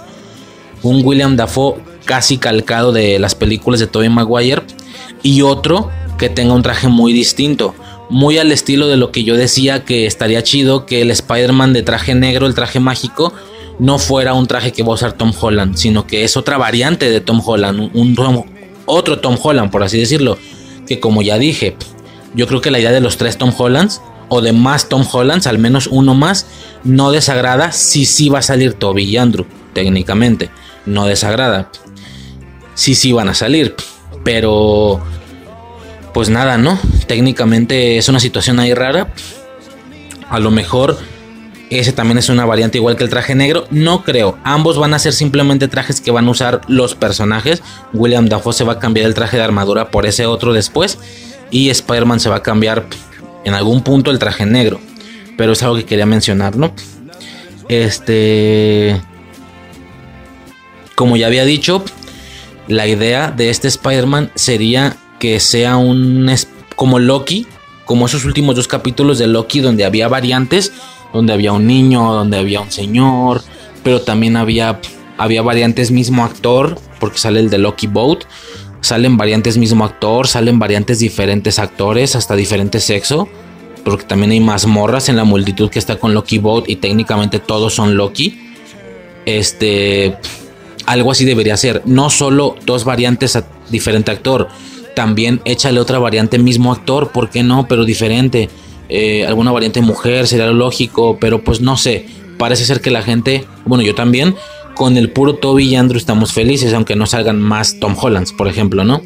Un 0.82 1.01
William 1.03 1.36
Dafoe 1.36 1.75
casi 2.05 2.38
calcado 2.38 2.91
de 2.91 3.20
las 3.20 3.36
películas 3.36 3.79
de 3.79 3.88
Tobey 3.88 4.10
Maguire 4.10 4.62
y 5.24 5.41
otro 5.41 5.89
que 6.17 6.29
tenga 6.29 6.53
un 6.53 6.62
traje 6.62 6.88
muy 6.88 7.13
distinto. 7.13 7.74
Muy 8.10 8.38
al 8.38 8.51
estilo 8.51 8.88
de 8.88 8.98
lo 8.98 9.12
que 9.12 9.24
yo 9.24 9.36
decía 9.36 9.84
que 9.84 10.05
estaría 10.05 10.44
chido 10.44 10.86
que 10.86 11.01
el 11.01 11.10
Spider-Man 11.10 11.74
de 11.74 11.82
traje 11.82 12.13
negro, 12.13 12.46
el 12.46 12.53
traje 12.53 12.79
mágico, 12.79 13.34
no 13.79 13.98
fuera 13.98 14.34
un 14.34 14.48
traje 14.48 14.72
que 14.72 14.84
va 14.84 14.89
a 14.89 14.94
usar 14.94 15.13
Tom 15.13 15.34
Holland, 15.38 15.75
sino 15.75 16.05
que 16.05 16.24
es 16.24 16.38
otra 16.38 16.58
variante 16.58 17.10
de 17.10 17.20
Tom 17.20 17.41
Holland, 17.44 17.89
un, 17.94 18.46
otro 18.86 19.20
Tom 19.20 19.38
Holland, 19.41 19.72
por 19.72 19.84
así 19.84 19.98
decirlo. 19.98 20.38
Que 20.88 21.00
como 21.00 21.24
ya 21.24 21.39
dije, 21.39 21.75
yo 22.36 22.48
creo 22.48 22.62
que 22.62 22.72
la 22.72 22.80
idea 22.80 22.92
de 22.92 23.01
los 23.01 23.18
tres 23.18 23.38
Tom 23.38 23.54
Hollands, 23.58 24.01
o 24.30 24.42
de 24.42 24.54
más 24.54 24.89
Tom 24.89 25.06
Hollands, 25.12 25.48
al 25.48 25.60
menos 25.60 25.88
uno 25.88 26.13
más, 26.13 26.46
no 26.84 27.12
desagrada 27.12 27.72
si 27.72 28.06
sí 28.06 28.30
va 28.30 28.39
a 28.39 28.44
salir 28.44 28.74
Toby 28.74 29.04
y 29.04 29.18
Andrew, 29.18 29.46
técnicamente. 29.74 30.50
No 30.86 31.06
desagrada. 31.06 31.70
Sí, 32.74 32.96
sí 32.96 33.12
van 33.12 33.30
a 33.30 33.34
salir. 33.34 33.75
Pero, 34.24 35.01
pues 36.13 36.30
nada, 36.30 36.58
¿no? 36.58 36.80
Técnicamente 37.08 37.98
es 37.98 38.10
una 38.10 38.20
situación 38.20 38.60
ahí 38.60 38.74
rara. 38.74 39.13
A 40.30 40.39
lo 40.39 40.51
mejor 40.51 40.98
ese 41.70 41.94
también 41.94 42.18
es 42.18 42.30
una 42.30 42.46
variante 42.46 42.77
igual 42.77 42.96
que 42.96 43.04
el 43.04 43.10
traje 43.10 43.36
negro. 43.36 43.65
No 43.72 44.04
creo. 44.04 44.38
Ambos 44.44 44.77
van 44.77 44.94
a 44.94 45.00
ser 45.00 45.13
simplemente 45.13 45.68
trajes 45.68 46.01
que 46.01 46.12
van 46.12 46.27
a 46.27 46.32
usar 46.32 46.62
los 46.68 46.96
personajes. 46.96 47.63
William 47.94 48.27
Dafoe 48.27 48.54
se 48.54 48.63
va 48.63 48.74
a 48.74 48.80
cambiar 48.80 49.08
el 49.08 49.13
traje 49.13 49.38
de 49.38 49.44
armadura 49.44 49.89
por 49.89 50.06
ese 50.06 50.25
otro 50.25 50.54
después. 50.54 51.00
Y 51.51 51.69
Spider-Man 51.69 52.19
se 52.19 52.29
va 52.29 52.37
a 52.37 52.43
cambiar 52.43 52.85
en 53.43 53.53
algún 53.53 53.83
punto 53.83 54.11
el 54.11 54.19
traje 54.19 54.45
negro. 54.45 54.79
Pero 55.37 55.53
es 55.53 55.63
algo 55.63 55.75
que 55.75 55.85
quería 55.85 56.05
mencionar, 56.05 56.55
¿no? 56.55 56.73
Este... 57.69 59.01
Como 60.95 61.17
ya 61.17 61.27
había 61.27 61.43
dicho, 61.43 61.83
la 62.67 62.87
idea 62.87 63.31
de 63.31 63.49
este 63.49 63.67
Spider-Man 63.67 64.31
sería 64.35 64.95
que 65.19 65.39
sea 65.39 65.77
un... 65.77 66.29
como 66.75 66.99
Loki, 66.99 67.47
como 67.83 68.05
esos 68.05 68.23
últimos 68.25 68.55
dos 68.55 68.67
capítulos 68.67 69.19
de 69.19 69.27
Loki 69.27 69.59
donde 69.59 69.85
había 69.85 70.07
variantes 70.07 70.71
donde 71.15 71.33
había 71.33 71.53
un 71.53 71.65
niño, 71.65 72.11
donde 72.11 72.37
había 72.37 72.59
un 72.59 72.71
señor, 72.71 73.41
pero 73.83 74.01
también 74.01 74.35
había, 74.35 74.81
había 75.17 75.41
variantes 75.41 75.89
mismo 75.89 76.25
actor, 76.25 76.77
porque 76.99 77.17
sale 77.17 77.39
el 77.39 77.49
de 77.49 77.57
Lucky 77.57 77.87
Boat, 77.87 78.25
salen 78.86 79.18
variantes 79.18 79.58
mismo 79.58 79.84
actor, 79.84 80.27
salen 80.27 80.60
variantes 80.60 81.00
diferentes 81.00 81.58
actores, 81.58 82.15
hasta 82.15 82.36
diferente 82.36 82.80
sexo, 82.80 83.27
porque 83.84 84.06
también 84.06 84.32
hay 84.32 84.39
más 84.39 84.68
morras 84.68 85.10
en 85.10 85.15
la 85.15 85.24
multitud 85.24 85.72
que 85.72 85.80
está 85.80 85.98
con 85.98 86.13
Lucky 86.13 86.38
Boat 86.38 86.65
y 86.68 86.75
técnicamente 86.75 87.39
todos 87.39 87.74
son 87.74 87.98
Loki. 87.98 88.39
Este, 89.25 90.15
algo 90.86 91.12
así 91.12 91.25
debería 91.25 91.58
ser, 91.58 91.82
no 91.86 92.12
solo 92.12 92.56
dos 92.65 92.84
variantes 92.84 93.36
a 93.36 93.48
diferente 93.72 94.12
actor, 94.12 94.50
también 94.96 95.42
échale 95.46 95.80
otra 95.80 95.98
variante 95.98 96.38
mismo 96.38 96.72
actor, 96.72 97.12
¿por 97.12 97.32
qué 97.32 97.42
no? 97.42 97.68
Pero 97.68 97.86
diferente 97.86 98.50
eh, 98.88 99.25
alguna 99.25 99.51
variante 99.51 99.82
mujer, 99.82 100.27
sería 100.27 100.46
lógico, 100.48 101.17
pero 101.19 101.43
pues 101.43 101.60
no 101.60 101.76
sé, 101.76 102.06
parece 102.38 102.65
ser 102.65 102.82
que 102.82 102.91
la 102.91 103.02
gente, 103.02 103.45
bueno 103.65 103.84
yo 103.84 103.95
también, 103.95 104.36
con 104.75 104.97
el 104.97 105.09
puro 105.09 105.35
Toby 105.35 105.65
y 105.65 105.75
Andrew 105.75 105.97
estamos 105.97 106.33
felices, 106.33 106.73
aunque 106.73 106.95
no 106.95 107.05
salgan 107.05 107.41
más 107.41 107.79
Tom 107.79 107.95
Hollands, 107.99 108.33
por 108.33 108.47
ejemplo, 108.47 108.83
¿no? 108.83 109.01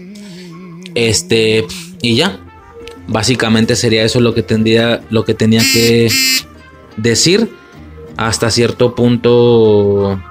Este, 0.95 1.65
y 2.01 2.15
ya, 2.15 2.39
básicamente 3.07 3.75
sería 3.75 4.03
eso 4.03 4.19
lo 4.19 4.33
que 4.33 4.43
tendría, 4.43 5.01
lo 5.09 5.23
que 5.23 5.33
tenía 5.33 5.61
que 5.61 6.09
decir 6.97 7.49
hasta 8.17 8.51
cierto 8.51 8.95
punto, 8.95 10.21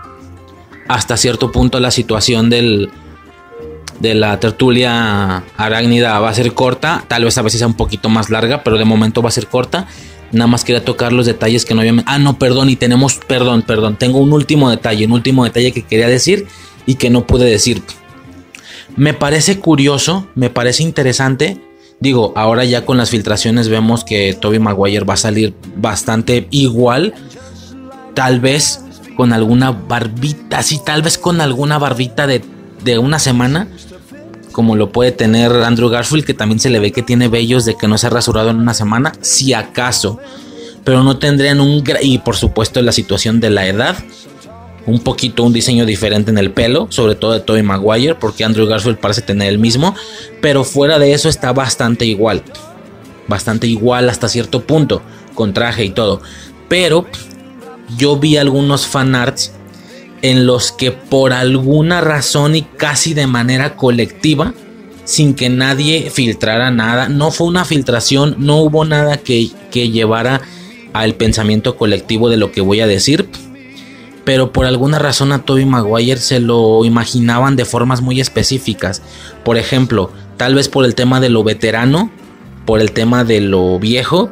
hasta 0.88 1.16
cierto 1.16 1.50
punto 1.50 1.80
la 1.80 1.90
situación 1.90 2.50
del, 2.50 2.90
de 4.00 4.14
la 4.14 4.38
tertulia 4.40 5.44
arácnida 5.56 6.18
va 6.20 6.28
a 6.28 6.34
ser 6.34 6.52
corta, 6.52 7.04
tal 7.08 7.24
vez 7.24 7.38
a 7.38 7.42
veces 7.42 7.58
sea 7.58 7.66
un 7.66 7.74
poquito 7.74 8.08
más 8.08 8.30
larga, 8.30 8.62
pero 8.62 8.78
de 8.78 8.84
momento 8.84 9.22
va 9.22 9.28
a 9.28 9.32
ser 9.32 9.46
corta. 9.46 9.86
Nada 10.32 10.46
más 10.46 10.64
quería 10.64 10.84
tocar 10.84 11.12
los 11.12 11.26
detalles 11.26 11.64
que 11.64 11.74
no 11.74 11.80
había. 11.80 12.02
Ah, 12.06 12.18
no, 12.18 12.38
perdón, 12.38 12.68
y 12.68 12.76
tenemos, 12.76 13.18
perdón, 13.26 13.62
perdón, 13.62 13.96
tengo 13.96 14.18
un 14.18 14.32
último 14.32 14.70
detalle, 14.70 15.06
un 15.06 15.12
último 15.12 15.44
detalle 15.44 15.72
que 15.72 15.82
quería 15.82 16.08
decir 16.08 16.46
y 16.86 16.96
que 16.96 17.10
no 17.10 17.26
pude 17.26 17.46
decir. 17.46 17.82
Me 18.96 19.14
parece 19.14 19.58
curioso, 19.58 20.28
me 20.34 20.50
parece 20.50 20.82
interesante. 20.82 21.60
Digo, 22.00 22.32
ahora 22.36 22.64
ya 22.64 22.84
con 22.84 22.96
las 22.96 23.10
filtraciones 23.10 23.68
vemos 23.68 24.04
que 24.04 24.36
Toby 24.38 24.58
Maguire 24.58 25.04
va 25.04 25.14
a 25.14 25.18
salir 25.18 25.54
bastante 25.76 26.46
igual. 26.50 27.14
Tal 28.14 28.40
vez 28.40 28.80
con 29.16 29.32
alguna 29.32 29.70
barbita, 29.72 30.62
sí, 30.62 30.80
tal 30.84 31.02
vez 31.02 31.18
con 31.18 31.40
alguna 31.40 31.78
barbita 31.78 32.26
de, 32.26 32.42
de 32.84 32.98
una 32.98 33.18
semana 33.18 33.68
como 34.58 34.74
lo 34.74 34.90
puede 34.90 35.12
tener 35.12 35.52
Andrew 35.52 35.88
Garfield, 35.88 36.24
que 36.24 36.34
también 36.34 36.58
se 36.58 36.68
le 36.68 36.80
ve 36.80 36.90
que 36.90 37.04
tiene 37.04 37.28
vellos 37.28 37.64
de 37.64 37.76
que 37.76 37.86
no 37.86 37.96
se 37.96 38.08
ha 38.08 38.10
rasurado 38.10 38.50
en 38.50 38.56
una 38.56 38.74
semana, 38.74 39.12
si 39.20 39.52
acaso. 39.52 40.18
Pero 40.82 41.04
no 41.04 41.16
tendrían 41.20 41.60
un... 41.60 41.84
Y 42.02 42.18
por 42.18 42.34
supuesto 42.34 42.82
la 42.82 42.90
situación 42.90 43.38
de 43.38 43.50
la 43.50 43.68
edad. 43.68 43.96
Un 44.84 44.98
poquito 44.98 45.44
un 45.44 45.52
diseño 45.52 45.86
diferente 45.86 46.32
en 46.32 46.38
el 46.38 46.50
pelo, 46.50 46.88
sobre 46.90 47.14
todo 47.14 47.34
de 47.34 47.38
Tobey 47.38 47.62
Maguire, 47.62 48.16
porque 48.16 48.42
Andrew 48.42 48.66
Garfield 48.66 48.98
parece 48.98 49.22
tener 49.22 49.46
el 49.48 49.60
mismo. 49.60 49.94
Pero 50.42 50.64
fuera 50.64 50.98
de 50.98 51.12
eso 51.12 51.28
está 51.28 51.52
bastante 51.52 52.04
igual. 52.04 52.42
Bastante 53.28 53.68
igual 53.68 54.10
hasta 54.10 54.28
cierto 54.28 54.66
punto, 54.66 55.02
con 55.36 55.54
traje 55.54 55.84
y 55.84 55.90
todo. 55.90 56.20
Pero 56.68 57.06
yo 57.96 58.16
vi 58.16 58.36
algunos 58.38 58.88
fanarts 58.88 59.52
en 60.22 60.46
los 60.46 60.72
que 60.72 60.92
por 60.92 61.32
alguna 61.32 62.00
razón 62.00 62.56
y 62.56 62.62
casi 62.62 63.14
de 63.14 63.26
manera 63.26 63.76
colectiva, 63.76 64.54
sin 65.04 65.34
que 65.34 65.48
nadie 65.48 66.10
filtrara 66.10 66.70
nada, 66.70 67.08
no 67.08 67.30
fue 67.30 67.46
una 67.46 67.64
filtración, 67.64 68.36
no 68.38 68.58
hubo 68.58 68.84
nada 68.84 69.16
que, 69.16 69.48
que 69.70 69.90
llevara 69.90 70.42
al 70.92 71.14
pensamiento 71.14 71.76
colectivo 71.76 72.28
de 72.28 72.36
lo 72.36 72.52
que 72.52 72.60
voy 72.60 72.80
a 72.80 72.86
decir, 72.86 73.28
pero 74.24 74.52
por 74.52 74.66
alguna 74.66 74.98
razón 74.98 75.32
a 75.32 75.44
Toby 75.44 75.64
Maguire 75.64 76.20
se 76.20 76.40
lo 76.40 76.84
imaginaban 76.84 77.56
de 77.56 77.64
formas 77.64 78.02
muy 78.02 78.20
específicas. 78.20 79.00
Por 79.44 79.56
ejemplo, 79.56 80.10
tal 80.36 80.54
vez 80.54 80.68
por 80.68 80.84
el 80.84 80.94
tema 80.94 81.20
de 81.20 81.30
lo 81.30 81.44
veterano, 81.44 82.10
por 82.66 82.82
el 82.82 82.92
tema 82.92 83.24
de 83.24 83.40
lo 83.40 83.78
viejo, 83.78 84.30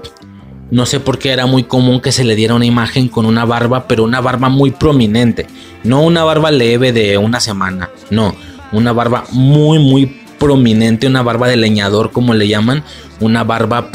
no 0.70 0.84
sé 0.84 1.00
por 1.00 1.18
qué 1.18 1.30
era 1.30 1.46
muy 1.46 1.64
común 1.64 2.00
que 2.00 2.12
se 2.12 2.24
le 2.24 2.34
diera 2.34 2.54
una 2.54 2.66
imagen 2.66 3.08
con 3.08 3.24
una 3.24 3.44
barba, 3.44 3.86
pero 3.86 4.04
una 4.04 4.20
barba 4.20 4.48
muy 4.48 4.72
prominente. 4.72 5.46
No 5.86 6.02
una 6.02 6.24
barba 6.24 6.50
leve 6.50 6.92
de 6.92 7.16
una 7.16 7.38
semana, 7.38 7.90
no. 8.10 8.34
Una 8.72 8.92
barba 8.92 9.24
muy, 9.30 9.78
muy 9.78 10.06
prominente, 10.38 11.06
una 11.06 11.22
barba 11.22 11.46
de 11.46 11.56
leñador, 11.56 12.10
como 12.10 12.34
le 12.34 12.48
llaman. 12.48 12.82
Una 13.20 13.44
barba 13.44 13.90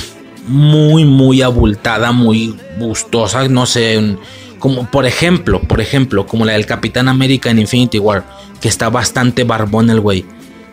muy, 0.48 1.04
muy 1.04 1.42
abultada, 1.42 2.14
muy 2.14 2.56
gustosa, 2.80 3.48
no 3.50 3.66
sé. 3.66 4.18
Como 4.58 4.90
por 4.90 5.06
ejemplo, 5.06 5.62
por 5.62 5.82
ejemplo, 5.82 6.26
como 6.26 6.46
la 6.46 6.54
del 6.54 6.66
Capitán 6.66 7.10
América 7.10 7.50
en 7.50 7.60
Infinity 7.60 8.00
War, 8.00 8.24
que 8.62 8.70
está 8.70 8.90
bastante 8.90 9.44
barbón 9.44 9.90
el 9.90 10.00
güey. 10.00 10.26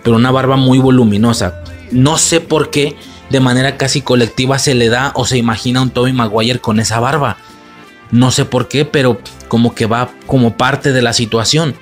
Pero 0.05 0.17
una 0.17 0.31
barba 0.31 0.57
muy 0.57 0.79
voluminosa. 0.79 1.63
No 1.91 2.17
sé 2.17 2.41
por 2.41 2.71
qué 2.71 2.97
de 3.31 3.41
manera 3.41 3.77
casi 3.77 4.03
colectiva 4.03 4.59
se 4.59 4.77
le 4.77 4.89
da 4.89 5.11
o 5.17 5.27
se 5.27 5.37
imagina 5.37 5.83
un 5.83 5.91
Toby 5.91 6.13
Maguire 6.13 6.61
con 6.61 6.79
esa 6.79 7.01
barba. 7.01 7.39
No 8.11 8.31
sé 8.31 8.45
por 8.45 8.69
qué, 8.69 8.85
pero 8.85 9.19
como 9.49 9.75
que 9.75 9.87
va 9.87 10.11
como 10.27 10.57
parte 10.57 10.93
de 10.93 11.03
la 11.03 11.13
situación. 11.13 11.75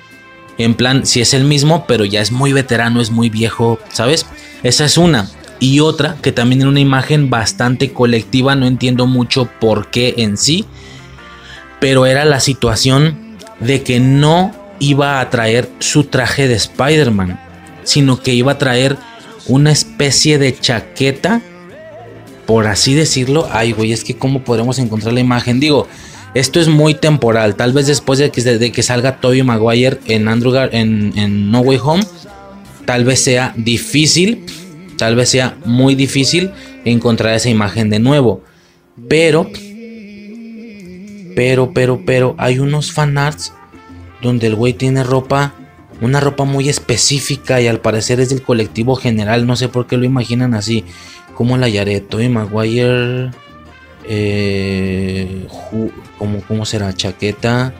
En 0.57 0.73
plan, 0.73 1.05
si 1.05 1.21
es 1.21 1.33
el 1.33 1.43
mismo, 1.43 1.85
pero 1.87 2.03
ya 2.05 2.21
es 2.21 2.31
muy 2.31 2.51
veterano, 2.51 2.99
es 2.99 3.11
muy 3.11 3.29
viejo, 3.29 3.79
¿sabes? 3.91 4.25
Esa 4.63 4.85
es 4.85 4.97
una. 4.97 5.29
Y 5.59 5.79
otra, 5.79 6.17
que 6.21 6.31
también 6.31 6.61
en 6.61 6.67
una 6.67 6.79
imagen 6.79 7.29
bastante 7.29 7.93
colectiva, 7.93 8.55
no 8.55 8.65
entiendo 8.65 9.05
mucho 9.05 9.49
por 9.59 9.89
qué 9.89 10.15
en 10.17 10.37
sí, 10.37 10.65
pero 11.79 12.05
era 12.05 12.25
la 12.25 12.39
situación 12.39 13.37
de 13.59 13.83
que 13.83 13.99
no 13.99 14.51
iba 14.79 15.19
a 15.19 15.29
traer 15.29 15.69
su 15.79 16.05
traje 16.05 16.47
de 16.47 16.55
Spider-Man, 16.55 17.39
sino 17.83 18.21
que 18.21 18.33
iba 18.33 18.53
a 18.53 18.57
traer 18.57 18.97
una 19.47 19.71
especie 19.71 20.37
de 20.37 20.57
chaqueta, 20.57 21.41
por 22.45 22.67
así 22.67 22.93
decirlo. 22.93 23.47
Ay, 23.51 23.71
güey, 23.71 23.91
es 23.93 24.03
que 24.03 24.17
cómo 24.17 24.43
podremos 24.43 24.79
encontrar 24.79 25.13
la 25.13 25.19
imagen. 25.19 25.59
Digo, 25.59 25.87
esto 26.33 26.59
es 26.59 26.67
muy 26.67 26.93
temporal. 26.93 27.55
Tal 27.55 27.73
vez 27.73 27.87
después 27.87 28.19
de 28.19 28.31
que, 28.31 28.83
salga 28.83 29.19
Toby 29.19 29.43
Maguire 29.43 29.99
en, 30.05 30.27
Andrew 30.27 30.53
en, 30.71 31.51
No 31.51 31.61
Way 31.61 31.79
Home, 31.83 32.03
tal 32.85 33.05
vez 33.05 33.23
sea 33.23 33.53
difícil, 33.55 34.45
tal 34.97 35.15
vez 35.15 35.29
sea 35.29 35.57
muy 35.65 35.95
difícil 35.95 36.51
encontrar 36.85 37.35
esa 37.35 37.49
imagen 37.49 37.89
de 37.89 37.99
nuevo. 37.99 38.41
Pero, 39.07 39.49
pero, 41.35 41.71
pero, 41.73 42.01
pero, 42.05 42.35
hay 42.37 42.59
unos 42.59 42.91
fanarts 42.91 43.53
donde 44.21 44.47
el 44.47 44.55
güey 44.55 44.73
tiene 44.73 45.03
ropa 45.03 45.53
una 46.01 46.19
ropa 46.19 46.43
muy 46.43 46.69
específica 46.69 47.59
y 47.61 47.67
al 47.67 47.79
parecer 47.79 48.19
es 48.19 48.29
del 48.29 48.43
colectivo 48.43 48.95
general. 48.95 49.47
No 49.47 49.55
sé 49.55 49.67
por 49.67 49.87
qué 49.87 49.97
lo 49.97 50.05
imaginan 50.05 50.53
así. 50.53 50.83
¿Cómo 51.33 51.57
la 51.57 51.67
hallaré? 51.67 52.01
Toby 52.01 52.29
Maguire. 52.29 53.31
Eh, 54.07 55.47
¿cómo, 56.17 56.65
será? 56.65 56.93
Chaqueta. 56.93 57.73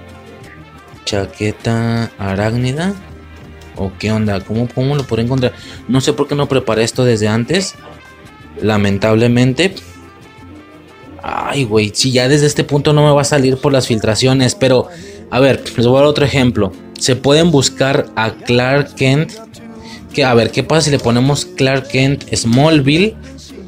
Chaqueta 1.06 2.12
arácnida. 2.18 2.94
¿O 3.76 3.92
qué 4.00 4.12
onda? 4.12 4.40
¿Cómo, 4.42 4.68
¿Cómo 4.74 4.96
lo 4.96 5.04
podré 5.04 5.24
encontrar? 5.24 5.54
No 5.88 6.02
sé 6.02 6.14
por 6.14 6.28
qué 6.28 6.36
no 6.36 6.48
preparé 6.48 6.84
esto 6.84 7.04
desde 7.04 7.28
antes. 7.28 7.76
Lamentablemente. 8.62 9.76
Ay, 11.22 11.64
güey, 11.66 11.92
si 11.94 12.12
ya 12.12 12.28
desde 12.28 12.48
este 12.48 12.64
punto 12.64 12.94
no 12.94 13.06
me 13.06 13.14
va 13.14 13.22
a 13.22 13.26
salir 13.26 13.58
por 13.58 13.74
las 13.74 13.88
filtraciones, 13.88 14.56
pero 14.56 14.88
A 15.30 15.42
ver, 15.42 15.62
les 15.76 15.86
voy 15.86 15.98
a 15.98 16.00
dar 16.00 16.06
otro 16.10 16.26
ejemplo. 16.26 16.72
Se 16.98 17.16
pueden 17.18 17.52
buscar 17.52 18.06
a 18.16 18.32
Clark 18.32 18.96
Kent. 18.96 19.34
Que, 20.14 20.24
a 20.24 20.34
ver, 20.34 20.52
¿qué 20.52 20.64
pasa 20.64 20.84
si 20.84 20.92
le 20.92 21.00
ponemos 21.00 21.46
Clark 21.46 21.90
Kent 21.90 22.34
Smallville? 22.34 23.16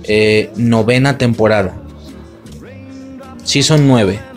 Eh, 0.04 0.50
novena 0.56 1.18
temporada. 1.18 1.76
Season 3.44 3.88
9. 3.88 4.29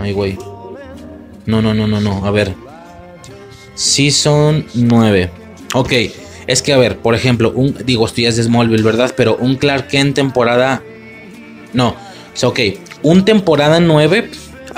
Ay, 0.00 0.12
güey. 0.12 0.38
No, 1.46 1.60
no, 1.60 1.74
no, 1.74 1.86
no, 1.86 2.00
no. 2.00 2.24
A 2.24 2.30
ver. 2.30 2.54
Season 3.74 4.66
9. 4.74 5.30
Ok. 5.74 5.92
Es 6.46 6.62
que, 6.62 6.72
a 6.72 6.78
ver, 6.78 6.98
por 6.98 7.14
ejemplo, 7.14 7.52
un, 7.54 7.76
digo, 7.84 8.06
esto 8.06 8.20
ya 8.20 8.28
es 8.28 8.36
de 8.36 8.42
Smallville, 8.42 8.82
¿verdad? 8.82 9.12
Pero 9.16 9.36
un 9.36 9.56
Clark 9.56 9.88
Kent 9.88 10.16
temporada... 10.16 10.82
No. 11.72 11.94
Ok. 12.42 12.60
Un 13.02 13.24
temporada 13.24 13.80
9 13.80 14.30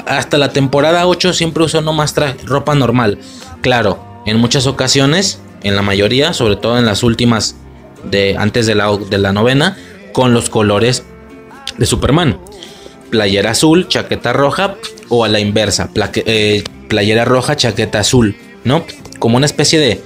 hasta 0.07 0.39
la 0.39 0.53
temporada 0.53 1.07
8 1.07 1.33
siempre 1.33 1.65
usó 1.65 1.81
nomás 1.81 2.15
ropa 2.45 2.75
normal. 2.75 3.19
Claro, 3.61 4.23
en 4.27 4.39
muchas 4.39 4.67
ocasiones, 4.67 5.41
en 5.63 5.77
la 5.77 5.83
mayoría, 5.83 6.33
sobre 6.33 6.57
todo 6.57 6.79
en 6.79 6.87
las 6.87 7.03
últimas 7.03 7.57
de 8.05 8.37
antes 8.37 8.67
de 8.67 8.75
la, 8.75 8.97
de 8.97 9.19
la 9.19 9.33
novena, 9.33 9.77
con 10.13 10.35
los 10.35 10.51
colores 10.51 11.05
de 11.79 11.87
Superman. 11.87 12.39
Playera 13.11 13.51
azul, 13.51 13.89
chaqueta 13.89 14.33
roja 14.33 14.77
o 15.15 15.25
a 15.25 15.29
la 15.29 15.41
inversa, 15.41 15.91
eh, 16.15 16.65
playera 16.89 17.27
roja, 17.27 17.55
chaqueta 17.55 18.01
azul, 18.01 18.35
¿no? 18.65 18.87
Como 19.19 19.37
una 19.37 19.45
especie 19.45 19.79
de 19.79 20.01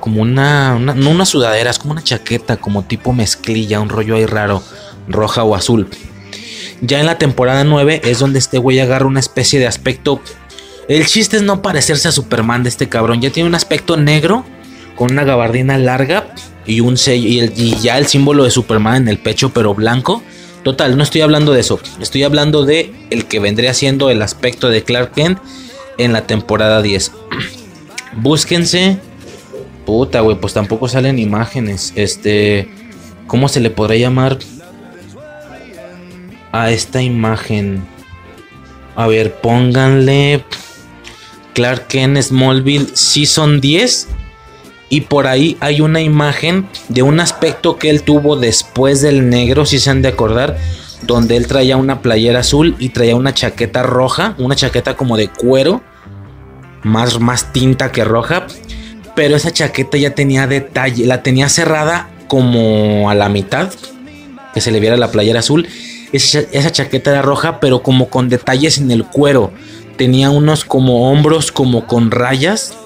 como 0.00 0.22
una, 0.22 0.74
una, 0.74 0.94
no 0.94 1.10
una 1.10 1.26
sudadera, 1.26 1.68
es 1.68 1.78
como 1.78 1.92
una 1.92 2.02
chaqueta, 2.02 2.56
como 2.56 2.82
tipo 2.82 3.12
mezclilla, 3.12 3.78
un 3.78 3.90
rollo 3.90 4.14
ahí 4.16 4.24
raro, 4.24 4.62
roja 5.06 5.44
o 5.44 5.54
azul. 5.54 5.90
Ya 6.80 6.98
en 6.98 7.04
la 7.04 7.18
temporada 7.18 7.64
9 7.64 8.00
es 8.04 8.18
donde 8.18 8.38
este 8.38 8.56
güey 8.56 8.80
agarra 8.80 9.04
una 9.04 9.20
especie 9.20 9.60
de 9.60 9.66
aspecto. 9.66 10.22
El 10.88 11.04
chiste 11.04 11.36
es 11.36 11.42
no 11.42 11.60
parecerse 11.60 12.08
a 12.08 12.12
Superman 12.12 12.62
de 12.62 12.70
este 12.70 12.88
cabrón. 12.88 13.20
Ya 13.20 13.28
tiene 13.28 13.50
un 13.50 13.54
aspecto 13.54 13.98
negro 13.98 14.46
con 14.96 15.10
una 15.10 15.24
gabardina 15.24 15.76
larga 15.76 16.32
y 16.64 16.80
un 16.80 16.96
sello 16.96 17.28
y, 17.28 17.52
y 17.54 17.76
ya 17.82 17.98
el 17.98 18.06
símbolo 18.06 18.44
de 18.44 18.50
Superman 18.50 19.02
en 19.02 19.08
el 19.08 19.18
pecho, 19.18 19.50
pero 19.50 19.74
blanco. 19.74 20.22
Total, 20.66 20.96
no 20.96 21.04
estoy 21.04 21.20
hablando 21.20 21.52
de 21.52 21.60
eso. 21.60 21.78
Estoy 22.00 22.24
hablando 22.24 22.64
de 22.64 22.92
el 23.10 23.26
que 23.26 23.38
vendría 23.38 23.72
siendo 23.72 24.10
el 24.10 24.20
aspecto 24.20 24.68
de 24.68 24.82
Clark 24.82 25.12
Kent 25.12 25.38
en 25.96 26.12
la 26.12 26.26
temporada 26.26 26.82
10. 26.82 27.12
Búsquense. 28.16 28.98
Puta, 29.84 30.22
güey, 30.22 30.36
pues 30.40 30.54
tampoco 30.54 30.88
salen 30.88 31.20
imágenes. 31.20 31.92
Este, 31.94 32.68
¿cómo 33.28 33.48
se 33.48 33.60
le 33.60 33.70
podrá 33.70 33.94
llamar? 33.94 34.38
a 36.50 36.72
esta 36.72 37.00
imagen. 37.00 37.86
A 38.96 39.06
ver, 39.06 39.34
pónganle 39.40 40.42
Clark 41.54 41.86
Kent 41.86 42.20
Smallville 42.20 42.88
Season 42.92 43.60
10. 43.60 44.08
Y 44.88 45.02
por 45.02 45.26
ahí 45.26 45.56
hay 45.60 45.80
una 45.80 46.00
imagen 46.00 46.68
de 46.88 47.02
un 47.02 47.18
aspecto 47.20 47.76
que 47.76 47.90
él 47.90 48.02
tuvo 48.02 48.36
después 48.36 49.00
del 49.02 49.28
negro, 49.28 49.66
si 49.66 49.78
se 49.78 49.90
han 49.90 50.02
de 50.02 50.08
acordar, 50.08 50.56
donde 51.02 51.36
él 51.36 51.46
traía 51.46 51.76
una 51.76 52.02
playera 52.02 52.40
azul 52.40 52.76
y 52.78 52.90
traía 52.90 53.16
una 53.16 53.34
chaqueta 53.34 53.82
roja, 53.82 54.34
una 54.38 54.54
chaqueta 54.54 54.96
como 54.96 55.16
de 55.16 55.28
cuero, 55.28 55.82
más, 56.82 57.18
más 57.20 57.52
tinta 57.52 57.90
que 57.90 58.04
roja, 58.04 58.46
pero 59.16 59.34
esa 59.34 59.52
chaqueta 59.52 59.98
ya 59.98 60.14
tenía 60.14 60.46
detalle, 60.46 61.04
la 61.06 61.22
tenía 61.22 61.48
cerrada 61.48 62.10
como 62.28 63.10
a 63.10 63.14
la 63.14 63.28
mitad, 63.28 63.70
que 64.54 64.60
se 64.60 64.70
le 64.70 64.78
viera 64.78 64.96
la 64.96 65.10
playera 65.10 65.40
azul, 65.40 65.68
esa, 66.12 66.72
chaqueta 66.72 67.10
era 67.10 67.22
roja, 67.22 67.60
pero 67.60 67.82
como 67.82 68.08
con 68.08 68.28
detalles 68.28 68.78
en 68.78 68.90
el 68.90 69.04
cuero. 69.04 69.52
Tenía 69.96 70.30
unos 70.30 70.64
como 70.64 71.10
hombros 71.10 71.52
como 71.52 71.86
con 71.86 72.10
rayas. 72.10 72.76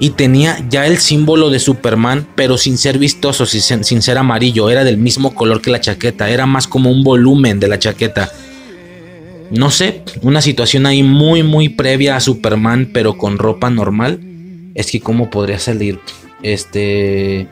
Y 0.00 0.10
tenía 0.10 0.64
ya 0.68 0.86
el 0.86 0.98
símbolo 0.98 1.50
de 1.50 1.58
Superman, 1.58 2.26
pero 2.34 2.58
sin 2.58 2.78
ser 2.78 2.98
vistoso, 2.98 3.46
sin, 3.46 4.02
ser 4.02 4.18
amarillo. 4.18 4.70
Era 4.70 4.84
del 4.84 4.98
mismo 4.98 5.34
color 5.34 5.60
que 5.60 5.70
la 5.70 5.80
chaqueta. 5.80 6.30
Era 6.30 6.46
más 6.46 6.66
como 6.66 6.90
un 6.90 7.04
volumen 7.04 7.60
de 7.60 7.68
la 7.68 7.78
chaqueta. 7.78 8.30
No 9.50 9.70
sé, 9.70 10.02
una 10.22 10.40
situación 10.40 10.86
ahí 10.86 11.02
muy, 11.02 11.42
muy 11.42 11.68
previa 11.68 12.16
a 12.16 12.20
Superman, 12.20 12.90
pero 12.92 13.16
con 13.16 13.38
ropa 13.38 13.70
normal. 13.70 14.20
Es 14.74 14.90
que, 14.90 15.00
¿cómo 15.00 15.30
podría 15.30 15.58
salir? 15.58 16.00
Este. 16.42 17.48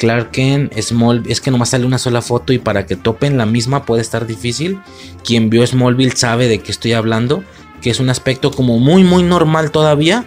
Clark 0.00 0.30
Kent, 0.30 0.72
Small, 0.80 1.24
es 1.28 1.42
que 1.42 1.50
nomás 1.50 1.68
sale 1.68 1.84
una 1.84 1.98
sola 1.98 2.22
foto 2.22 2.54
y 2.54 2.58
para 2.58 2.86
que 2.86 2.96
topen 2.96 3.36
la 3.36 3.44
misma 3.44 3.84
puede 3.84 4.00
estar 4.00 4.26
difícil. 4.26 4.80
Quien 5.24 5.50
vio 5.50 5.64
Smallville 5.64 6.16
sabe 6.16 6.48
de 6.48 6.58
qué 6.60 6.72
estoy 6.72 6.94
hablando, 6.94 7.44
que 7.82 7.90
es 7.90 8.00
un 8.00 8.08
aspecto 8.08 8.50
como 8.50 8.78
muy 8.78 9.04
muy 9.04 9.22
normal 9.22 9.70
todavía. 9.70 10.24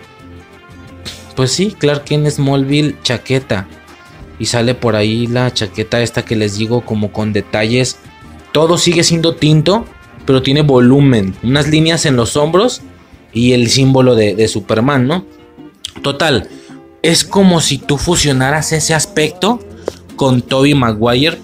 Pues 1.35 1.51
sí, 1.51 1.75
Clark 1.77 2.03
Kent, 2.05 2.27
Smallville, 2.27 2.97
chaqueta. 3.03 3.67
Y 4.39 4.45
sale 4.45 4.75
por 4.75 4.95
ahí 4.95 5.27
la 5.27 5.53
chaqueta 5.53 6.01
esta 6.01 6.25
que 6.25 6.35
les 6.35 6.57
digo 6.57 6.81
como 6.81 7.11
con 7.11 7.33
detalles. 7.33 7.97
Todo 8.51 8.77
sigue 8.77 9.03
siendo 9.03 9.35
tinto, 9.35 9.85
pero 10.25 10.41
tiene 10.41 10.61
volumen. 10.61 11.35
Unas 11.43 11.67
líneas 11.67 12.05
en 12.05 12.15
los 12.15 12.35
hombros 12.35 12.81
y 13.31 13.53
el 13.53 13.69
símbolo 13.69 14.15
de, 14.15 14.47
Superman, 14.47 15.07
¿no? 15.07 15.25
Total 16.01 16.49
es 17.03 17.25
como 17.25 17.61
si 17.61 17.77
tú 17.77 17.97
fusionaras 17.97 18.71
ese 18.71 18.95
aspecto 18.95 19.59
con 20.15 20.41
Toby 20.41 20.73
Maguire 20.73 21.37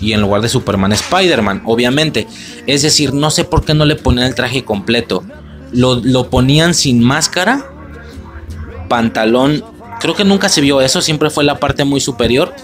y 0.00 0.12
en 0.12 0.20
lugar 0.22 0.40
de 0.40 0.48
Superman 0.48 0.92
Spider-Man, 0.92 1.62
obviamente. 1.66 2.26
Es 2.66 2.82
decir, 2.82 3.12
no 3.12 3.30
sé 3.30 3.44
por 3.44 3.64
qué 3.64 3.74
no 3.74 3.84
le 3.84 3.96
ponían 3.96 4.26
el 4.26 4.34
traje 4.34 4.64
completo. 4.64 5.22
Lo, 5.72 6.30
ponían 6.30 6.72
sin 6.72 7.02
máscara, 7.02 7.70
pantalón. 8.88 9.64
Creo 10.00 10.14
que 10.14 10.24
nunca 10.24 10.48
se 10.48 10.60
vio 10.60 10.80
eso, 10.80 11.00
siempre 11.02 11.30
fue 11.30 11.44
la 11.44 11.58
parte 11.58 11.84
muy 11.84 12.00
superior. 12.00 12.54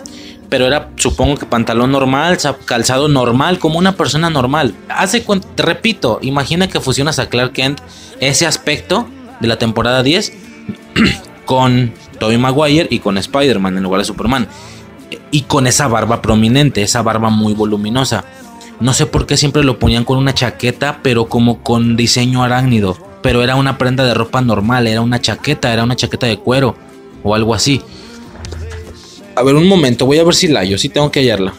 Pero 0.48 0.66
era, 0.66 0.90
supongo 0.96 1.36
que 1.36 1.46
pantalón 1.46 1.90
normal, 1.90 2.38
calzado 2.64 3.08
normal, 3.08 3.58
como 3.58 3.78
una 3.78 3.96
persona 3.96 4.30
normal. 4.30 4.74
Hace 4.88 5.22
cuenta, 5.22 5.48
repito, 5.56 6.18
imagina 6.22 6.68
que 6.68 6.80
fusionas 6.80 7.18
a 7.18 7.28
Clark 7.28 7.52
Kent 7.52 7.80
ese 8.20 8.46
aspecto 8.46 9.08
de 9.40 9.48
la 9.48 9.58
temporada 9.58 10.02
10 10.02 10.32
con 11.44 11.92
Tobey 12.18 12.38
Maguire 12.38 12.88
y 12.90 13.00
con 13.00 13.18
Spider-Man 13.18 13.76
en 13.76 13.82
lugar 13.82 14.00
de 14.00 14.04
Superman. 14.04 14.48
Y 15.30 15.42
con 15.42 15.66
esa 15.66 15.88
barba 15.88 16.22
prominente, 16.22 16.82
esa 16.82 17.02
barba 17.02 17.30
muy 17.30 17.54
voluminosa. 17.54 18.24
No 18.80 18.92
sé 18.92 19.06
por 19.06 19.26
qué 19.26 19.36
siempre 19.36 19.64
lo 19.64 19.78
ponían 19.78 20.04
con 20.04 20.18
una 20.18 20.34
chaqueta, 20.34 21.00
pero 21.02 21.26
como 21.26 21.62
con 21.62 21.96
diseño 21.96 22.42
arácnido. 22.42 22.96
Pero 23.24 23.42
era 23.42 23.56
una 23.56 23.78
prenda 23.78 24.04
de 24.04 24.12
ropa 24.12 24.42
normal, 24.42 24.86
era 24.86 25.00
una 25.00 25.18
chaqueta, 25.18 25.72
era 25.72 25.82
una 25.82 25.96
chaqueta 25.96 26.26
de 26.26 26.36
cuero 26.38 26.76
o 27.22 27.34
algo 27.34 27.54
así. 27.54 27.80
A 29.34 29.42
ver, 29.42 29.54
un 29.54 29.66
momento, 29.66 30.04
voy 30.04 30.18
a 30.18 30.24
ver 30.24 30.34
si 30.34 30.46
la 30.46 30.62
yo, 30.62 30.76
sí 30.76 30.90
tengo 30.90 31.10
que 31.10 31.20
hallarla. 31.20 31.54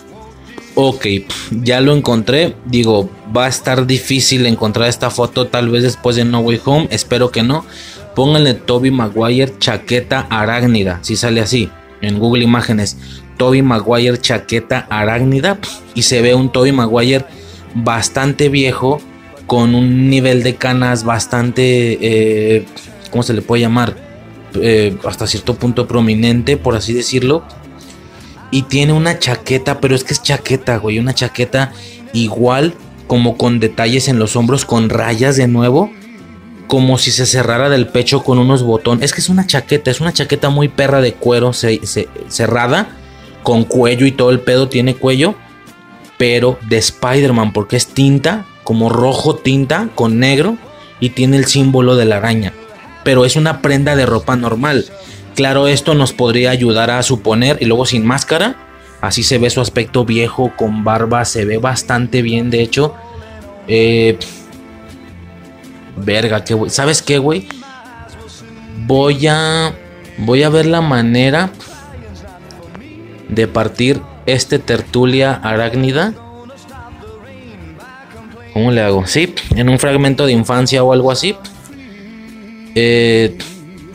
Ok, 0.75 1.07
ya 1.49 1.81
lo 1.81 1.95
encontré. 1.95 2.55
Digo, 2.65 3.09
va 3.35 3.45
a 3.45 3.49
estar 3.49 3.87
difícil 3.87 4.45
encontrar 4.45 4.87
esta 4.89 5.09
foto 5.09 5.47
tal 5.47 5.69
vez 5.69 5.81
después 5.81 6.15
de 6.15 6.23
No 6.23 6.41
Way 6.41 6.61
Home. 6.65 6.87
Espero 6.91 7.31
que 7.31 7.41
no. 7.41 7.65
Pónganle 8.13 8.53
Toby 8.53 8.91
Maguire 8.91 9.57
chaqueta 9.57 10.27
arácnida, 10.29 10.99
si 11.01 11.15
sale 11.15 11.41
así 11.41 11.71
en 12.01 12.19
Google 12.19 12.43
Imágenes. 12.43 12.95
Toby 13.37 13.63
Maguire 13.63 14.21
chaqueta 14.21 14.85
arácnida 14.91 15.57
y 15.95 16.03
se 16.03 16.21
ve 16.21 16.35
un 16.35 16.51
Toby 16.51 16.73
Maguire 16.73 17.25
bastante 17.73 18.49
viejo 18.49 19.01
con 19.47 19.75
un 19.75 20.09
nivel 20.09 20.43
de 20.43 20.55
canas 20.55 21.03
bastante, 21.03 21.97
eh, 22.01 22.65
¿cómo 23.11 23.23
se 23.23 23.33
le 23.33 23.41
puede 23.41 23.61
llamar? 23.61 23.95
Eh, 24.55 24.95
hasta 25.05 25.27
cierto 25.27 25.55
punto 25.55 25.87
prominente, 25.87 26.57
por 26.57 26.75
así 26.75 26.93
decirlo. 26.93 27.43
Y 28.51 28.63
tiene 28.63 28.93
una 28.93 29.19
chaqueta, 29.19 29.81
pero 29.81 29.95
es 29.95 30.03
que 30.03 30.13
es 30.13 30.23
chaqueta, 30.23 30.77
güey, 30.77 30.99
una 30.99 31.13
chaqueta 31.13 31.73
igual 32.13 32.73
como 33.07 33.37
con 33.37 33.59
detalles 33.59 34.07
en 34.07 34.17
los 34.17 34.35
hombros, 34.35 34.65
con 34.65 34.89
rayas 34.89 35.35
de 35.35 35.47
nuevo 35.47 35.91
como 36.67 36.97
si 36.97 37.11
se 37.11 37.25
cerrara 37.25 37.69
del 37.69 37.87
pecho 37.87 38.23
con 38.23 38.39
unos 38.39 38.63
botones. 38.63 39.05
Es 39.05 39.13
que 39.13 39.21
es 39.21 39.29
una 39.29 39.45
chaqueta, 39.45 39.91
es 39.91 40.01
una 40.01 40.13
chaqueta 40.13 40.49
muy 40.49 40.67
perra 40.67 41.01
de 41.01 41.13
cuero 41.13 41.51
cerrada, 41.53 42.89
con 43.43 43.63
cuello 43.63 44.05
y 44.05 44.11
todo 44.11 44.31
el 44.31 44.39
pedo 44.39 44.67
tiene 44.67 44.95
cuello, 44.95 45.35
pero 46.17 46.57
de 46.67 46.77
Spider-Man, 46.77 47.53
porque 47.53 47.77
es 47.77 47.87
tinta, 47.87 48.45
como 48.65 48.89
rojo 48.89 49.35
tinta 49.35 49.87
con 49.95 50.19
negro 50.19 50.57
y 50.99 51.11
tiene 51.11 51.37
el 51.37 51.45
símbolo 51.45 51.95
de 51.95 52.03
la 52.03 52.17
araña. 52.17 52.51
Pero 53.05 53.23
es 53.23 53.37
una 53.37 53.61
prenda 53.61 53.95
de 53.95 54.05
ropa 54.05 54.35
normal. 54.35 54.85
Claro, 55.35 55.67
esto 55.67 55.93
nos 55.93 56.11
podría 56.11 56.49
ayudar 56.49 56.91
a 56.91 57.03
suponer, 57.03 57.57
y 57.61 57.65
luego 57.65 57.85
sin 57.85 58.05
máscara, 58.05 58.57
así 58.99 59.23
se 59.23 59.37
ve 59.37 59.49
su 59.49 59.61
aspecto 59.61 60.03
viejo, 60.03 60.51
con 60.57 60.83
barba, 60.83 61.23
se 61.23 61.45
ve 61.45 61.57
bastante 61.57 62.21
bien, 62.21 62.49
de 62.49 62.61
hecho. 62.61 62.93
Eh, 63.67 64.17
Verga, 65.97 66.43
güey. 66.49 66.69
¿Sabes 66.69 67.01
qué, 67.01 67.19
güey? 67.19 67.47
Voy 68.85 69.27
a. 69.27 69.73
Voy 70.17 70.43
a 70.43 70.49
ver 70.49 70.65
la 70.65 70.81
manera 70.81 71.49
de 73.29 73.47
partir 73.47 74.01
este 74.25 74.59
tertulia 74.59 75.33
arácnida 75.33 76.13
¿Cómo 78.55 78.71
le 78.71 78.79
hago? 78.79 79.05
Sí, 79.05 79.33
en 79.53 79.67
un 79.67 79.77
fragmento 79.79 80.25
de 80.25 80.31
infancia 80.31 80.81
o 80.81 80.93
algo 80.93 81.11
así. 81.11 81.35
Eh, 82.73 83.37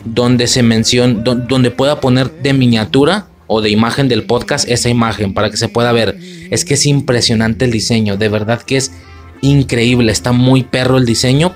donde 0.05 0.47
se 0.49 0.63
menciona, 0.63 1.23
donde 1.23 1.71
pueda 1.71 1.99
poner 1.99 2.31
de 2.31 2.53
miniatura 2.53 3.29
o 3.47 3.63
de 3.63 3.71
imagen 3.71 4.07
del 4.09 4.25
podcast 4.25 4.69
esa 4.69 4.91
imagen 4.91 5.33
para 5.33 5.49
que 5.49 5.57
se 5.57 5.69
pueda 5.69 5.93
ver. 5.93 6.19
Es 6.51 6.67
que 6.67 6.75
es 6.75 6.85
impresionante 6.85 7.65
el 7.65 7.71
diseño, 7.71 8.19
de 8.19 8.29
verdad 8.29 8.61
que 8.61 8.77
es 8.77 8.93
increíble, 9.41 10.13
está 10.13 10.33
muy 10.33 10.63
perro 10.63 10.99
el 10.99 11.07
diseño. 11.07 11.55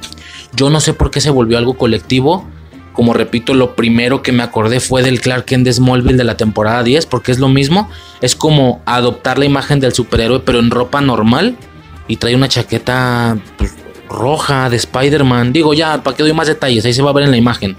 Yo 0.57 0.71
no 0.71 0.81
sé 0.81 0.95
por 0.95 1.11
qué 1.11 1.21
se 1.21 1.29
volvió 1.29 1.59
algo 1.59 1.75
colectivo. 1.75 2.49
Como 2.95 3.13
repito, 3.13 3.53
lo 3.53 3.77
primero 3.77 4.23
que 4.23 4.33
me 4.33 4.43
acordé 4.43 4.81
fue 4.81 5.03
del 5.03 5.21
Clark 5.21 5.45
Kent 5.45 5.67
de 5.67 5.75
Smallville 5.75 6.17
de 6.17 6.25
la 6.25 6.39
temporada 6.39 6.83
10, 6.83 7.05
porque 7.05 7.33
es 7.33 7.39
lo 7.39 7.51
mismo. 7.51 7.87
Es 8.23 8.35
como 8.35 8.81
adoptar 8.87 9.39
la 9.39 9.45
imagen 9.45 9.79
del 9.79 9.93
superhéroe, 9.93 10.41
pero 10.41 10.59
en 10.59 10.71
ropa 10.71 11.03
normal. 11.03 11.59
Y 12.07 12.17
trae 12.17 12.35
una 12.35 12.49
chaqueta 12.49 13.39
pues, 13.57 13.75
roja 14.09 14.69
de 14.71 14.77
Spider-Man. 14.77 15.53
Digo, 15.53 15.75
ya, 15.75 16.03
para 16.03 16.17
que 16.17 16.23
doy 16.23 16.33
más 16.33 16.49
detalles, 16.49 16.85
ahí 16.85 16.93
se 16.93 17.03
va 17.03 17.11
a 17.11 17.15
ver 17.15 17.25
en 17.25 17.31
la 17.31 17.37
imagen. 17.37 17.77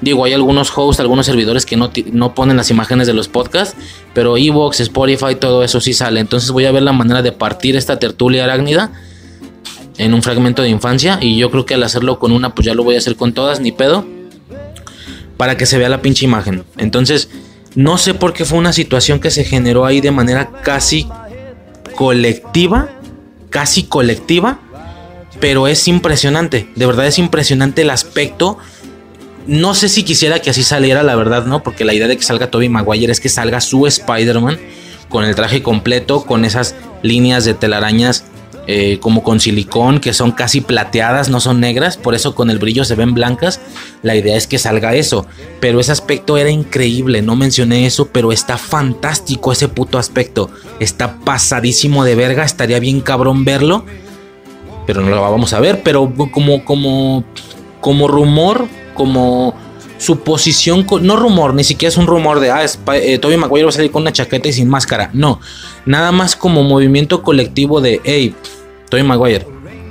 Digo, 0.00 0.24
hay 0.24 0.34
algunos 0.34 0.70
hosts, 0.76 1.00
algunos 1.00 1.24
servidores 1.24 1.64
que 1.64 1.76
no, 1.76 1.90
no 2.12 2.34
ponen 2.34 2.56
las 2.56 2.70
imágenes 2.70 3.06
de 3.06 3.14
los 3.14 3.28
podcasts, 3.28 3.76
pero 4.12 4.36
Evox, 4.36 4.80
Spotify, 4.80 5.36
todo 5.40 5.64
eso 5.64 5.80
sí 5.80 5.94
sale. 5.94 6.20
Entonces 6.20 6.50
voy 6.50 6.66
a 6.66 6.72
ver 6.72 6.82
la 6.82 6.92
manera 6.92 7.22
de 7.22 7.32
partir 7.32 7.76
esta 7.76 7.98
tertulia 7.98 8.44
arácnida 8.44 8.92
en 9.96 10.12
un 10.12 10.22
fragmento 10.22 10.62
de 10.62 10.68
infancia. 10.68 11.18
Y 11.20 11.38
yo 11.38 11.50
creo 11.50 11.64
que 11.64 11.74
al 11.74 11.82
hacerlo 11.82 12.18
con 12.18 12.32
una, 12.32 12.54
pues 12.54 12.66
ya 12.66 12.74
lo 12.74 12.84
voy 12.84 12.96
a 12.96 12.98
hacer 12.98 13.16
con 13.16 13.32
todas, 13.32 13.60
ni 13.60 13.72
pedo. 13.72 14.06
Para 15.38 15.56
que 15.56 15.66
se 15.66 15.78
vea 15.78 15.88
la 15.88 16.02
pinche 16.02 16.24
imagen. 16.24 16.64
Entonces, 16.76 17.28
no 17.74 17.98
sé 17.98 18.14
por 18.14 18.32
qué 18.32 18.44
fue 18.44 18.58
una 18.58 18.72
situación 18.72 19.20
que 19.20 19.30
se 19.30 19.44
generó 19.44 19.84
ahí 19.84 20.00
de 20.00 20.10
manera 20.10 20.50
casi 20.62 21.06
colectiva. 21.94 22.88
Casi 23.56 23.84
colectiva. 23.84 24.60
Pero 25.40 25.66
es 25.66 25.88
impresionante. 25.88 26.68
De 26.76 26.84
verdad 26.84 27.06
es 27.06 27.18
impresionante 27.18 27.80
el 27.82 27.90
aspecto 27.90 28.58
no 29.46 29.74
sé 29.74 29.88
si 29.88 30.02
quisiera 30.02 30.40
que 30.40 30.50
así 30.50 30.64
saliera, 30.64 31.04
la 31.04 31.14
verdad, 31.14 31.46
¿no? 31.46 31.62
Porque 31.62 31.84
la 31.84 31.94
idea 31.94 32.08
de 32.08 32.16
que 32.16 32.22
salga 32.24 32.50
Toby 32.50 32.68
Maguire 32.68 33.12
es 33.12 33.20
que 33.20 33.28
salga 33.28 33.60
su 33.60 33.86
Spider-Man 33.86 34.58
con 35.08 35.24
el 35.24 35.36
traje 35.36 35.62
completo, 35.62 36.24
con 36.26 36.44
esas 36.44 36.74
líneas 37.02 37.44
de 37.44 37.54
telarañas 37.54 38.24
eh, 38.66 38.98
como 39.00 39.22
con 39.22 39.38
silicón 39.38 40.00
que 40.00 40.12
son 40.12 40.32
casi 40.32 40.60
plateadas, 40.60 41.28
no 41.28 41.40
son 41.40 41.60
negras, 41.60 41.96
por 41.96 42.14
eso 42.14 42.34
con 42.34 42.50
el 42.50 42.58
brillo 42.58 42.84
se 42.84 42.94
ven 42.94 43.14
blancas. 43.14 43.60
La 44.02 44.16
idea 44.16 44.36
es 44.36 44.46
que 44.46 44.58
salga 44.58 44.94
eso, 44.94 45.26
pero 45.60 45.80
ese 45.80 45.92
aspecto 45.92 46.36
era 46.36 46.50
increíble, 46.50 47.22
no 47.22 47.36
mencioné 47.36 47.86
eso, 47.86 48.08
pero 48.08 48.32
está 48.32 48.58
fantástico 48.58 49.52
ese 49.52 49.68
puto 49.68 49.98
aspecto, 49.98 50.50
está 50.80 51.18
pasadísimo 51.18 52.04
de 52.04 52.14
verga, 52.14 52.44
estaría 52.44 52.80
bien 52.80 53.00
cabrón 53.00 53.44
verlo, 53.44 53.84
pero 54.86 55.00
no 55.00 55.10
lo 55.10 55.20
vamos 55.22 55.52
a 55.52 55.60
ver, 55.60 55.82
pero 55.82 56.12
como 56.32 56.64
como 56.64 57.24
como 57.80 58.08
rumor 58.08 58.66
como 58.94 59.54
suposición, 59.98 60.86
no 61.02 61.16
rumor, 61.16 61.54
ni 61.54 61.64
siquiera 61.64 61.90
es 61.90 61.96
un 61.96 62.06
rumor 62.06 62.40
de, 62.40 62.50
ah, 62.50 62.64
eh, 62.94 63.18
Toby 63.18 63.36
Maguire 63.36 63.64
va 63.64 63.70
a 63.70 63.72
salir 63.72 63.90
con 63.90 64.02
una 64.02 64.12
chaqueta 64.12 64.48
y 64.48 64.52
sin 64.52 64.68
máscara. 64.68 65.10
No, 65.12 65.40
nada 65.84 66.12
más 66.12 66.36
como 66.36 66.62
movimiento 66.62 67.22
colectivo 67.22 67.80
de, 67.80 68.00
hey, 68.04 68.34
Toby 68.88 69.02
Maguire. 69.02 69.46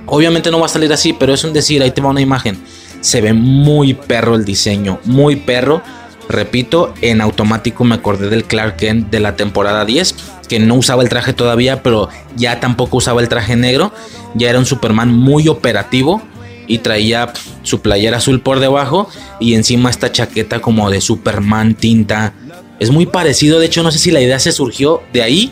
Obviamente 0.05 0.51
no 0.51 0.59
va 0.59 0.67
a 0.67 0.69
salir 0.69 0.91
así, 0.93 1.13
pero 1.13 1.33
es 1.33 1.43
un 1.43 1.53
decir, 1.53 1.81
ahí 1.81 1.91
te 1.91 2.01
va 2.01 2.09
una 2.09 2.21
imagen. 2.21 2.57
Se 3.01 3.21
ve 3.21 3.33
muy 3.33 3.93
perro 3.93 4.35
el 4.35 4.45
diseño, 4.45 4.99
muy 5.05 5.35
perro. 5.35 5.81
Repito, 6.27 6.93
en 7.01 7.21
automático 7.21 7.83
me 7.83 7.95
acordé 7.95 8.29
del 8.29 8.45
Clark 8.45 8.77
Kent 8.77 9.09
de 9.09 9.19
la 9.19 9.35
temporada 9.35 9.85
10, 9.85 10.15
que 10.47 10.59
no 10.59 10.75
usaba 10.75 11.03
el 11.03 11.09
traje 11.09 11.33
todavía, 11.33 11.83
pero 11.83 12.09
ya 12.35 12.59
tampoco 12.59 12.97
usaba 12.97 13.21
el 13.21 13.29
traje 13.29 13.55
negro. 13.55 13.91
Ya 14.33 14.49
era 14.49 14.59
un 14.59 14.65
Superman 14.65 15.13
muy 15.13 15.47
operativo 15.47 16.21
y 16.67 16.79
traía 16.79 17.31
su 17.63 17.81
playera 17.81 18.17
azul 18.17 18.41
por 18.41 18.59
debajo 18.59 19.07
y 19.39 19.53
encima 19.53 19.89
esta 19.89 20.11
chaqueta 20.11 20.59
como 20.61 20.89
de 20.89 21.01
Superman 21.01 21.75
tinta. 21.75 22.33
Es 22.79 22.91
muy 22.91 23.05
parecido, 23.05 23.59
de 23.59 23.67
hecho 23.67 23.83
no 23.83 23.91
sé 23.91 23.99
si 23.99 24.11
la 24.11 24.21
idea 24.21 24.39
se 24.39 24.51
surgió 24.51 25.01
de 25.13 25.21
ahí, 25.21 25.51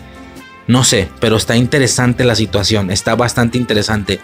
no 0.68 0.84
sé, 0.84 1.10
pero 1.20 1.38
está 1.38 1.56
interesante 1.56 2.24
la 2.24 2.36
situación, 2.36 2.90
está 2.92 3.16
bastante 3.16 3.58
interesante. 3.58 4.20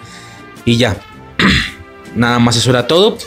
Y 0.66 0.78
ya, 0.78 0.98
nada 2.16 2.40
más 2.40 2.56
eso 2.56 2.70
era 2.70 2.88
todo. 2.88 3.18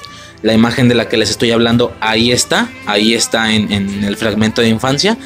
La 0.42 0.54
imagen 0.54 0.88
de 0.88 0.96
la 0.96 1.08
que 1.08 1.16
les 1.16 1.30
estoy 1.30 1.52
hablando 1.52 1.94
ahí 2.00 2.32
está, 2.32 2.68
ahí 2.86 3.14
está 3.14 3.52
en, 3.52 3.70
el 4.04 4.16
fragmento 4.16 4.60
de 4.60 4.68
infancia. 4.68 5.16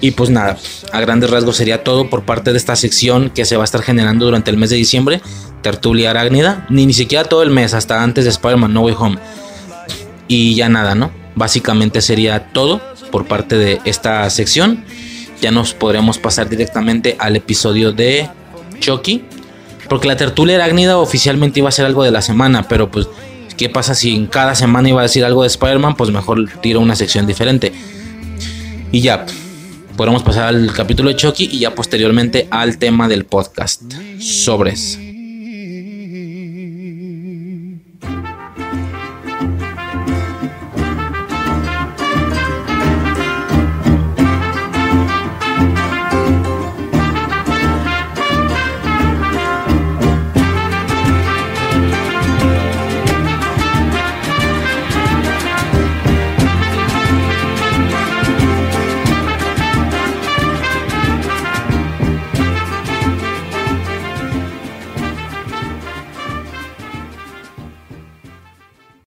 Y 0.00 0.10
pues 0.10 0.30
nada, 0.30 0.58
a 0.92 1.00
grandes 1.00 1.30
rasgos 1.30 1.56
sería 1.56 1.84
todo 1.84 2.10
por 2.10 2.24
parte 2.24 2.50
de 2.50 2.58
esta 2.58 2.74
sección 2.76 3.30
que 3.30 3.44
se 3.44 3.56
va 3.56 3.62
a 3.62 3.64
estar 3.64 3.82
generando 3.82 4.24
durante 4.24 4.50
el 4.50 4.56
mes 4.56 4.70
de 4.70 4.76
diciembre, 4.76 5.22
Tertulia 5.62 6.10
Arácnida, 6.10 6.66
ni, 6.68 6.86
ni 6.86 6.92
siquiera 6.92 7.24
todo 7.24 7.42
el 7.42 7.50
mes, 7.50 7.72
hasta 7.72 8.02
antes 8.02 8.24
de 8.24 8.30
Spider-Man 8.30 8.74
No 8.74 8.82
Way 8.82 8.94
Home. 8.98 9.18
Y 10.26 10.56
ya 10.56 10.68
nada, 10.68 10.94
¿no? 10.94 11.12
Básicamente 11.36 12.02
sería 12.02 12.52
todo 12.52 12.82
por 13.10 13.26
parte 13.26 13.56
de 13.56 13.80
esta 13.84 14.28
sección. 14.28 14.84
Ya 15.40 15.50
nos 15.50 15.74
podremos 15.74 16.18
pasar 16.18 16.48
directamente 16.48 17.16
al 17.18 17.36
episodio 17.36 17.92
de 17.92 18.28
Chucky. 18.80 19.24
Porque 19.88 20.08
la 20.08 20.16
tertulia 20.16 20.56
arácnida 20.56 20.98
oficialmente 20.98 21.60
iba 21.60 21.68
a 21.68 21.72
ser 21.72 21.84
algo 21.84 22.04
de 22.04 22.10
la 22.10 22.22
semana, 22.22 22.68
pero 22.68 22.90
pues, 22.90 23.06
¿qué 23.56 23.68
pasa 23.68 23.94
si 23.94 24.14
en 24.14 24.26
cada 24.26 24.54
semana 24.54 24.88
iba 24.88 25.00
a 25.00 25.02
decir 25.02 25.24
algo 25.24 25.42
de 25.42 25.48
Spider-Man? 25.48 25.96
Pues 25.96 26.10
mejor 26.10 26.48
tiro 26.62 26.80
una 26.80 26.96
sección 26.96 27.26
diferente. 27.26 27.72
Y 28.90 29.00
ya, 29.00 29.26
podemos 29.96 30.22
pasar 30.22 30.48
al 30.48 30.72
capítulo 30.72 31.10
de 31.10 31.16
Chucky 31.16 31.50
y 31.52 31.58
ya 31.58 31.74
posteriormente 31.74 32.48
al 32.50 32.78
tema 32.78 33.08
del 33.08 33.26
podcast. 33.26 33.82
Sobres. 34.20 34.98